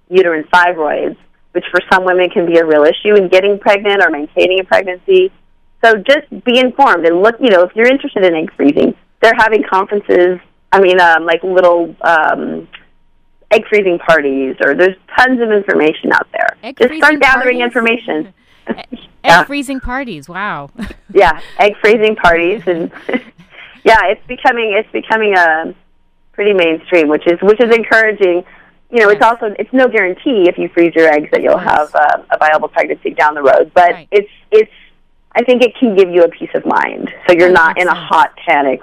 uterine 0.09 0.45
fibroids, 0.45 1.17
which 1.51 1.65
for 1.69 1.79
some 1.91 2.05
women 2.05 2.29
can 2.29 2.45
be 2.45 2.57
a 2.57 2.65
real 2.65 2.83
issue 2.83 3.15
in 3.15 3.29
getting 3.29 3.59
pregnant 3.59 4.01
or 4.01 4.09
maintaining 4.09 4.59
a 4.59 4.63
pregnancy. 4.63 5.31
So 5.83 5.95
just 5.97 6.29
be 6.43 6.59
informed 6.59 7.05
and 7.05 7.21
look. 7.21 7.35
You 7.39 7.49
know, 7.49 7.63
if 7.63 7.75
you're 7.75 7.87
interested 7.87 8.23
in 8.23 8.33
egg 8.33 8.51
freezing, 8.55 8.95
they're 9.21 9.37
having 9.37 9.63
conferences. 9.63 10.39
I 10.71 10.81
mean, 10.81 10.99
um, 10.99 11.25
like 11.25 11.43
little 11.43 11.95
um, 12.01 12.67
egg 13.51 13.63
freezing 13.69 13.99
parties, 13.99 14.55
or 14.61 14.73
there's 14.75 14.95
tons 15.17 15.39
of 15.41 15.51
information 15.51 16.11
out 16.13 16.27
there. 16.31 16.57
Egg 16.63 16.77
just 16.77 16.93
start 16.95 17.19
gathering 17.19 17.59
parties? 17.59 17.61
information. 17.61 18.33
Egg 18.67 18.87
Yeah. 19.23 19.43
freezing 19.45 19.79
parties. 19.79 20.27
Wow. 20.29 20.69
yeah, 21.13 21.39
egg 21.59 21.73
freezing 21.81 22.15
parties, 22.15 22.63
and 22.67 22.91
yeah, 23.83 24.05
it's 24.05 24.25
becoming 24.27 24.73
it's 24.77 24.91
becoming 24.91 25.35
a 25.37 25.73
pretty 26.33 26.53
mainstream, 26.53 27.07
which 27.07 27.25
is 27.27 27.39
which 27.41 27.59
is 27.61 27.73
encouraging. 27.75 28.43
You 28.89 29.01
know, 29.01 29.09
it's 29.09 29.21
also 29.23 29.53
it's 29.59 29.71
no 29.73 29.87
guarantee 29.87 30.47
if 30.47 30.57
you 30.57 30.69
freeze 30.69 30.93
your 30.95 31.09
eggs 31.09 31.29
that 31.31 31.41
you'll 31.41 31.53
course. 31.59 31.63
have 31.65 31.95
uh, 31.95 32.23
a 32.31 32.37
viable 32.37 32.67
pregnancy 32.69 33.09
down 33.11 33.33
the 33.35 33.41
road, 33.41 33.71
but 33.73 33.91
Right. 33.91 34.07
it's 34.11 34.29
it's 34.51 34.71
I 35.33 35.43
think 35.43 35.61
it 35.61 35.75
can 35.77 35.95
give 35.95 36.09
you 36.09 36.23
a 36.23 36.29
peace 36.29 36.49
of 36.55 36.65
mind, 36.65 37.13
so 37.27 37.33
you're 37.33 37.51
not 37.51 37.77
in 37.79 37.87
a 37.87 37.95
hot 37.95 38.33
panic. 38.47 38.79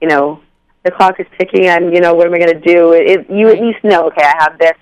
You 0.00 0.08
know, 0.08 0.40
the 0.84 0.90
clock 0.90 1.18
is 1.20 1.26
ticking. 1.38 1.68
I'm 1.68 1.92
you 1.92 2.00
know 2.00 2.14
what 2.14 2.26
am 2.26 2.34
I 2.34 2.38
going 2.38 2.60
to 2.60 2.74
do? 2.74 2.92
It, 2.92 3.28
you 3.30 3.48
at 3.48 3.60
least 3.60 3.82
know 3.84 4.06
okay, 4.08 4.22
I 4.24 4.34
have 4.40 4.58
this 4.58 4.72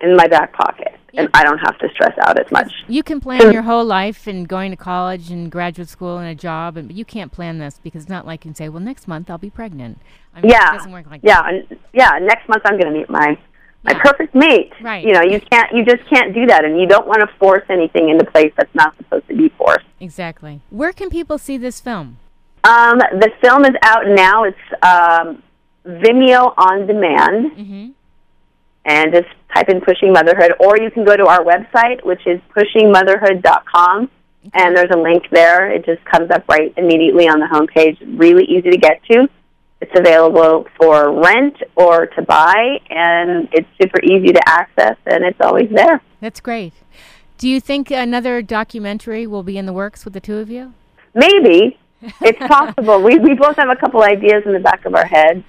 in 0.00 0.14
my 0.16 0.26
back 0.28 0.52
pocket, 0.52 0.94
and 1.14 1.28
I 1.32 1.42
don't 1.42 1.58
have 1.58 1.78
to 1.78 1.88
stress 1.90 2.12
out 2.20 2.38
as 2.38 2.50
much. 2.52 2.70
You 2.86 3.02
can 3.02 3.18
plan 3.20 3.50
your 3.50 3.62
whole 3.62 3.84
life 3.84 4.26
and 4.26 4.46
going 4.46 4.70
to 4.72 4.76
college 4.76 5.30
and 5.30 5.50
graduate 5.50 5.88
school 5.88 6.18
and 6.18 6.28
a 6.28 6.34
job, 6.34 6.76
and 6.76 6.88
but 6.88 6.96
you 6.96 7.04
can't 7.04 7.32
plan 7.32 7.58
this 7.58 7.80
because 7.82 8.02
it's 8.02 8.10
not 8.10 8.26
like 8.26 8.44
you 8.44 8.50
can 8.50 8.54
say, 8.54 8.68
"Well, 8.68 8.80
next 8.82 9.08
month 9.08 9.30
I'll 9.30 9.38
be 9.38 9.50
pregnant." 9.50 9.98
I 10.34 10.42
mean, 10.42 10.50
yeah, 10.50 10.74
it 10.74 10.76
doesn't 10.78 10.92
work 10.92 11.06
like 11.10 11.22
that. 11.22 11.26
yeah, 11.28 11.42
that. 11.42 11.70
and 11.70 11.78
yeah. 11.94 12.18
Next 12.20 12.46
month 12.48 12.62
I'm 12.66 12.78
going 12.78 12.92
to 12.92 12.98
meet 12.98 13.08
my 13.08 13.38
my 13.84 13.92
Yeah. 13.92 14.02
perfect 14.02 14.34
mate. 14.34 14.72
Right. 14.82 15.02
You 15.04 15.12
know, 15.12 15.22
you 15.22 15.40
can't, 15.40 15.72
you 15.72 15.84
just 15.84 16.04
can't 16.10 16.34
do 16.34 16.44
that, 16.46 16.64
and 16.64 16.78
you 16.78 16.86
don't 16.86 17.06
want 17.06 17.20
to 17.20 17.28
force 17.38 17.64
anything 17.70 18.10
into 18.10 18.24
place 18.26 18.52
that's 18.56 18.74
not 18.74 18.94
supposed 18.98 19.26
to 19.28 19.36
be 19.36 19.48
forced. 19.50 19.86
Exactly. 20.00 20.60
Where 20.70 20.92
can 20.92 21.08
people 21.08 21.38
see 21.38 21.56
this 21.56 21.80
film? 21.80 22.18
Um, 22.66 22.98
the 22.98 23.30
film 23.40 23.64
is 23.64 23.74
out 23.82 24.04
now. 24.08 24.44
It's 24.44 24.66
um, 24.82 25.42
Vimeo 25.86 26.52
on 26.56 26.86
demand, 26.86 27.52
Mm-hmm. 27.52 27.90
and 28.86 29.12
just 29.12 29.28
type 29.54 29.68
in 29.68 29.80
"Pushing 29.80 30.12
Motherhood," 30.12 30.52
or 30.60 30.76
you 30.78 30.90
can 30.90 31.04
go 31.04 31.16
to 31.16 31.26
our 31.26 31.44
website, 31.44 32.04
which 32.04 32.26
is 32.26 32.40
pushingmotherhood.com, 32.56 34.10
and 34.54 34.76
there's 34.76 34.90
a 34.92 34.98
link 34.98 35.24
there. 35.30 35.70
It 35.70 35.84
just 35.84 36.04
comes 36.04 36.30
up 36.30 36.44
right 36.48 36.72
immediately 36.76 37.28
on 37.28 37.38
the 37.40 37.46
homepage. 37.46 37.98
Really 38.18 38.44
easy 38.44 38.70
to 38.70 38.76
get 38.78 39.02
to. 39.10 39.28
It's 39.80 39.92
available 39.96 40.66
for 40.80 41.12
rent 41.20 41.56
or 41.76 42.06
to 42.06 42.22
buy, 42.22 42.80
and 42.90 43.48
it's 43.52 43.68
super 43.80 44.00
easy 44.02 44.32
to 44.32 44.40
access, 44.48 44.96
and 45.06 45.22
it's 45.24 45.40
always 45.40 45.68
there. 45.70 46.00
That's 46.20 46.40
great. 46.40 46.72
Do 47.38 47.48
you 47.48 47.60
think 47.60 47.90
another 47.90 48.40
documentary 48.40 49.26
will 49.26 49.42
be 49.42 49.58
in 49.58 49.66
the 49.66 49.74
works 49.74 50.04
with 50.06 50.14
the 50.14 50.20
two 50.20 50.38
of 50.38 50.48
you? 50.48 50.72
Maybe 51.14 51.78
it's 52.20 52.38
possible. 52.46 53.02
we 53.02 53.18
we 53.18 53.34
both 53.34 53.56
have 53.56 53.68
a 53.68 53.76
couple 53.76 54.02
ideas 54.02 54.42
in 54.46 54.52
the 54.52 54.60
back 54.60 54.84
of 54.84 54.94
our 54.94 55.06
head. 55.06 55.42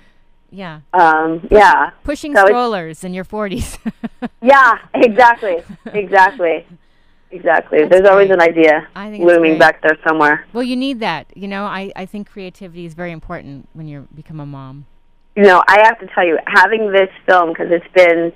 Yeah. 0.49 0.79
Um, 0.93 1.45
yeah. 1.51 1.91
Pushing 2.03 2.33
So 2.35 2.45
strollers 2.45 3.03
in 3.03 3.13
your 3.13 3.25
40s. 3.25 3.77
Yeah, 4.41 4.77
exactly, 4.93 5.57
exactly, 5.93 6.65
exactly. 7.31 7.79
That's 7.79 7.91
There's 7.91 8.07
always 8.09 8.29
an 8.29 8.41
idea 8.41 8.87
I 8.95 9.09
think 9.09 9.23
looming 9.25 9.57
back 9.59 9.81
there 9.81 9.97
somewhere. 10.07 10.45
well, 10.53 10.63
you 10.63 10.75
need 10.77 10.99
that. 11.01 11.25
You 11.35 11.47
know, 11.47 11.65
I, 11.65 11.91
I 11.95 12.05
think 12.05 12.29
creativity 12.29 12.85
is 12.85 12.93
very 12.93 13.11
important 13.11 13.67
when 13.73 13.87
you 13.87 14.07
become 14.15 14.39
a 14.39 14.45
mom. 14.45 14.85
You 15.35 15.43
know, 15.43 15.63
I 15.67 15.81
have 15.85 15.99
to 15.99 16.07
tell 16.15 16.25
you, 16.25 16.39
having 16.47 16.91
this 16.91 17.09
film 17.27 17.49
because 17.49 17.67
it's 17.69 17.85
been, 17.93 18.31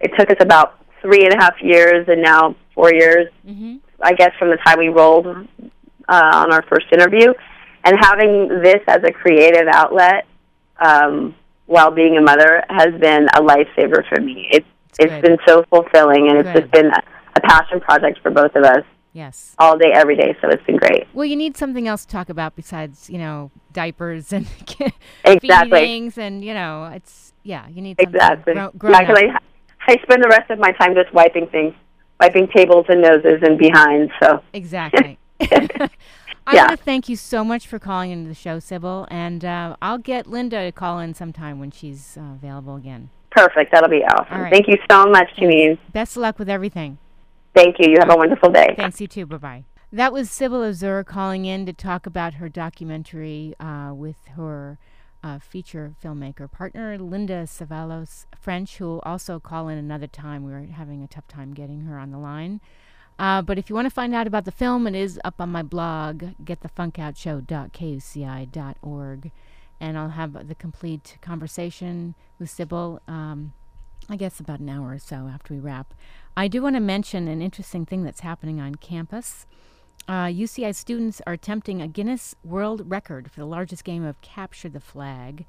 it 0.00 0.10
took 0.18 0.30
us 0.30 0.36
about 0.40 0.78
three 1.00 1.24
and 1.24 1.32
a 1.32 1.36
half 1.42 1.54
years, 1.62 2.06
and 2.08 2.20
now 2.22 2.56
four 2.74 2.92
years, 2.92 3.28
Mm-hmm. 3.46 3.76
I 4.02 4.12
guess, 4.14 4.32
from 4.38 4.50
the 4.50 4.56
time 4.66 4.78
we 4.78 4.88
rolled 4.88 5.26
uh, 6.08 6.30
on 6.34 6.52
our 6.52 6.62
first 6.62 6.86
interview, 6.92 7.32
and 7.84 7.96
having 8.00 8.48
this 8.62 8.80
as 8.88 9.02
a 9.04 9.12
creative 9.12 9.66
outlet 9.72 10.26
um, 10.80 11.34
while 11.66 11.90
being 11.90 12.16
a 12.16 12.20
mother 12.20 12.62
has 12.68 12.92
been 13.00 13.26
a 13.34 13.40
lifesaver 13.40 14.06
for 14.08 14.20
me. 14.20 14.48
It's 14.50 14.66
It's 14.98 15.26
been 15.26 15.38
so 15.46 15.64
fulfilling, 15.70 16.28
and 16.28 16.38
it's 16.38 16.52
Good. 16.52 16.62
just 16.62 16.72
been 16.72 16.86
a, 16.86 17.02
a 17.36 17.40
passion 17.40 17.80
project 17.80 18.18
for 18.22 18.30
both 18.30 18.54
of 18.54 18.64
us 18.64 18.84
Yes. 19.12 19.54
all 19.58 19.78
day, 19.78 19.92
every 19.94 20.16
day. 20.16 20.36
So 20.40 20.48
it's 20.48 20.62
been 20.64 20.76
great. 20.76 21.06
Well, 21.14 21.24
you 21.24 21.36
need 21.36 21.56
something 21.56 21.86
else 21.88 22.04
to 22.04 22.10
talk 22.12 22.28
about 22.28 22.56
besides, 22.56 23.08
you 23.08 23.18
know, 23.18 23.50
diapers 23.72 24.32
and 24.32 24.46
Exactly. 25.24 25.70
feedings 25.80 26.18
and, 26.18 26.44
you 26.44 26.52
know, 26.54 26.86
it's, 26.92 27.32
yeah, 27.44 27.68
you 27.68 27.80
need 27.80 27.96
something 27.98 28.14
Exactly. 28.14 28.54
grow, 28.54 28.70
grown 28.76 28.92
Yeah, 28.92 28.98
up. 29.00 29.06
'cause 29.06 29.18
I, 29.88 29.92
I 29.92 29.96
spend 30.02 30.22
the 30.24 30.28
rest 30.28 30.50
of 30.50 30.58
my 30.58 30.72
time 30.72 30.94
just 30.94 31.12
wiping 31.14 31.46
things, 31.48 31.74
wiping 32.20 32.48
tables 32.54 32.86
and 32.88 33.02
noses 33.02 33.38
and 33.42 33.56
behind. 33.58 34.10
So 34.22 34.42
Exactly. 34.52 35.18
I 36.46 36.54
Yeah. 36.54 36.66
want 36.66 36.78
to 36.78 36.84
thank 36.84 37.08
you 37.08 37.16
so 37.16 37.42
much 37.44 37.66
for 37.66 37.78
calling 37.78 38.10
into 38.10 38.28
the 38.28 38.34
show, 38.34 38.58
Sybil, 38.58 39.06
and 39.10 39.44
uh, 39.44 39.76
I'll 39.80 39.98
get 39.98 40.26
Linda 40.26 40.64
to 40.66 40.72
call 40.72 40.98
in 40.98 41.14
sometime 41.14 41.58
when 41.58 41.70
she's 41.70 42.16
uh, 42.18 42.34
available 42.34 42.76
again. 42.76 43.10
perfect. 43.30 43.72
That'll 43.72 43.88
be 43.88 44.04
awesome. 44.04 44.42
Right. 44.42 44.52
Thank 44.52 44.68
you 44.68 44.76
so 44.90 45.06
much, 45.06 45.28
Janine. 45.38 45.78
Best 45.92 46.16
of 46.16 46.22
luck 46.22 46.38
with 46.38 46.48
everything. 46.48 46.98
Thank 47.54 47.76
you. 47.78 47.88
You 47.90 47.96
have 48.00 48.10
a 48.10 48.16
wonderful 48.16 48.50
day. 48.50 48.74
Thanks, 48.76 49.00
you 49.00 49.06
too. 49.08 49.26
Bye 49.26 49.36
bye. 49.38 49.64
That 49.92 50.12
was 50.12 50.30
Sybil 50.30 50.60
Azur 50.60 51.04
calling 51.06 51.44
in 51.44 51.66
to 51.66 51.72
talk 51.72 52.04
about 52.06 52.34
her 52.34 52.48
documentary 52.48 53.54
uh, 53.60 53.92
with 53.94 54.16
her 54.36 54.78
uh, 55.22 55.38
feature 55.38 55.94
filmmaker 56.02 56.50
partner, 56.50 56.98
Linda 56.98 57.44
Ceballos 57.44 58.26
French, 58.38 58.76
who 58.76 58.86
will 58.86 59.02
also 59.06 59.40
call 59.40 59.68
in 59.68 59.78
another 59.78 60.08
time. 60.08 60.44
We 60.44 60.52
were 60.52 60.66
having 60.72 61.02
a 61.02 61.06
tough 61.06 61.26
time 61.28 61.54
getting 61.54 61.82
her 61.82 61.98
on 61.98 62.10
the 62.10 62.18
line. 62.18 62.60
Uh, 63.18 63.42
but 63.42 63.58
if 63.58 63.68
you 63.68 63.74
want 63.74 63.86
to 63.86 63.90
find 63.90 64.14
out 64.14 64.26
about 64.26 64.44
the 64.44 64.52
film, 64.52 64.86
it 64.86 64.94
is 64.94 65.20
up 65.24 65.40
on 65.40 65.50
my 65.50 65.62
blog, 65.62 66.24
getthefunkoutshow.kuci.org. 66.42 69.32
And 69.80 69.98
I'll 69.98 70.10
have 70.10 70.48
the 70.48 70.54
complete 70.54 71.18
conversation 71.20 72.14
with 72.38 72.50
Sybil, 72.50 73.00
um, 73.06 73.52
I 74.08 74.16
guess 74.16 74.40
about 74.40 74.60
an 74.60 74.68
hour 74.68 74.92
or 74.92 74.98
so 74.98 75.28
after 75.32 75.54
we 75.54 75.60
wrap. 75.60 75.94
I 76.36 76.48
do 76.48 76.62
want 76.62 76.76
to 76.76 76.80
mention 76.80 77.28
an 77.28 77.40
interesting 77.40 77.86
thing 77.86 78.02
that's 78.02 78.20
happening 78.20 78.60
on 78.60 78.74
campus. 78.76 79.46
Uh, 80.06 80.26
UCI 80.26 80.74
students 80.74 81.22
are 81.26 81.32
attempting 81.32 81.80
a 81.80 81.88
Guinness 81.88 82.34
World 82.44 82.90
Record 82.90 83.30
for 83.30 83.40
the 83.40 83.46
largest 83.46 83.84
game 83.84 84.04
of 84.04 84.20
Capture 84.20 84.68
the 84.68 84.80
Flag. 84.80 85.46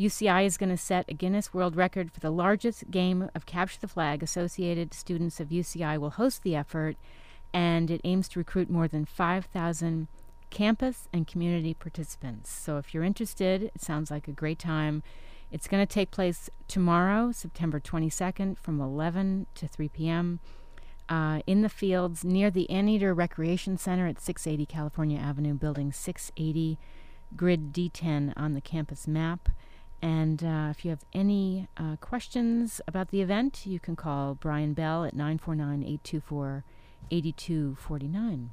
UCI 0.00 0.46
is 0.46 0.56
going 0.56 0.70
to 0.70 0.78
set 0.78 1.04
a 1.08 1.14
Guinness 1.14 1.52
World 1.52 1.76
Record 1.76 2.10
for 2.10 2.20
the 2.20 2.30
largest 2.30 2.90
game 2.90 3.28
of 3.34 3.44
Capture 3.44 3.78
the 3.78 3.88
Flag. 3.88 4.22
Associated 4.22 4.94
students 4.94 5.40
of 5.40 5.50
UCI 5.50 5.98
will 5.98 6.10
host 6.10 6.42
the 6.42 6.56
effort, 6.56 6.96
and 7.52 7.90
it 7.90 8.00
aims 8.02 8.26
to 8.28 8.38
recruit 8.38 8.70
more 8.70 8.88
than 8.88 9.04
5,000 9.04 10.08
campus 10.48 11.06
and 11.12 11.26
community 11.26 11.74
participants. 11.74 12.50
So 12.50 12.78
if 12.78 12.94
you're 12.94 13.04
interested, 13.04 13.64
it 13.64 13.82
sounds 13.82 14.10
like 14.10 14.26
a 14.26 14.32
great 14.32 14.58
time. 14.58 15.02
It's 15.52 15.68
going 15.68 15.86
to 15.86 15.92
take 15.92 16.10
place 16.10 16.48
tomorrow, 16.66 17.30
September 17.30 17.78
22nd, 17.78 18.56
from 18.56 18.80
11 18.80 19.48
to 19.56 19.68
3 19.68 19.88
p.m. 19.90 20.40
Uh, 21.10 21.40
in 21.46 21.60
the 21.60 21.68
fields 21.68 22.24
near 22.24 22.50
the 22.50 22.70
Anteater 22.70 23.12
Recreation 23.12 23.76
Center 23.76 24.06
at 24.06 24.18
680 24.18 24.64
California 24.64 25.18
Avenue, 25.18 25.52
Building 25.52 25.92
680, 25.92 26.78
Grid 27.36 27.74
D10 27.74 28.32
on 28.34 28.54
the 28.54 28.62
campus 28.62 29.06
map. 29.06 29.50
And 30.02 30.42
uh, 30.42 30.68
if 30.70 30.84
you 30.84 30.90
have 30.90 31.04
any 31.12 31.68
uh, 31.76 31.96
questions 31.96 32.80
about 32.86 33.10
the 33.10 33.20
event, 33.20 33.66
you 33.66 33.78
can 33.78 33.96
call 33.96 34.34
Brian 34.34 34.72
Bell 34.72 35.04
at 35.04 35.14
949 35.14 35.82
824 35.82 36.64
8249. 37.10 38.52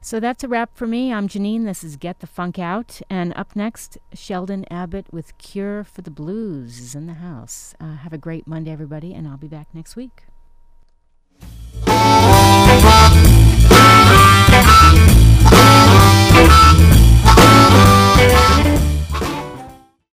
So 0.00 0.20
that's 0.20 0.44
a 0.44 0.48
wrap 0.48 0.76
for 0.76 0.86
me. 0.86 1.12
I'm 1.12 1.28
Janine. 1.28 1.64
This 1.64 1.82
is 1.82 1.96
Get 1.96 2.20
the 2.20 2.26
Funk 2.26 2.58
Out. 2.58 3.00
And 3.10 3.32
up 3.34 3.56
next, 3.56 3.98
Sheldon 4.14 4.64
Abbott 4.70 5.06
with 5.12 5.36
Cure 5.38 5.82
for 5.82 6.02
the 6.02 6.10
Blues 6.10 6.78
is 6.78 6.94
in 6.94 7.06
the 7.06 7.14
house. 7.14 7.74
Uh, 7.80 7.96
have 7.96 8.12
a 8.12 8.18
great 8.18 8.46
Monday, 8.46 8.70
everybody, 8.70 9.12
and 9.12 9.26
I'll 9.26 9.36
be 9.36 9.48
back 9.48 9.68
next 9.74 9.96
week. 9.96 10.24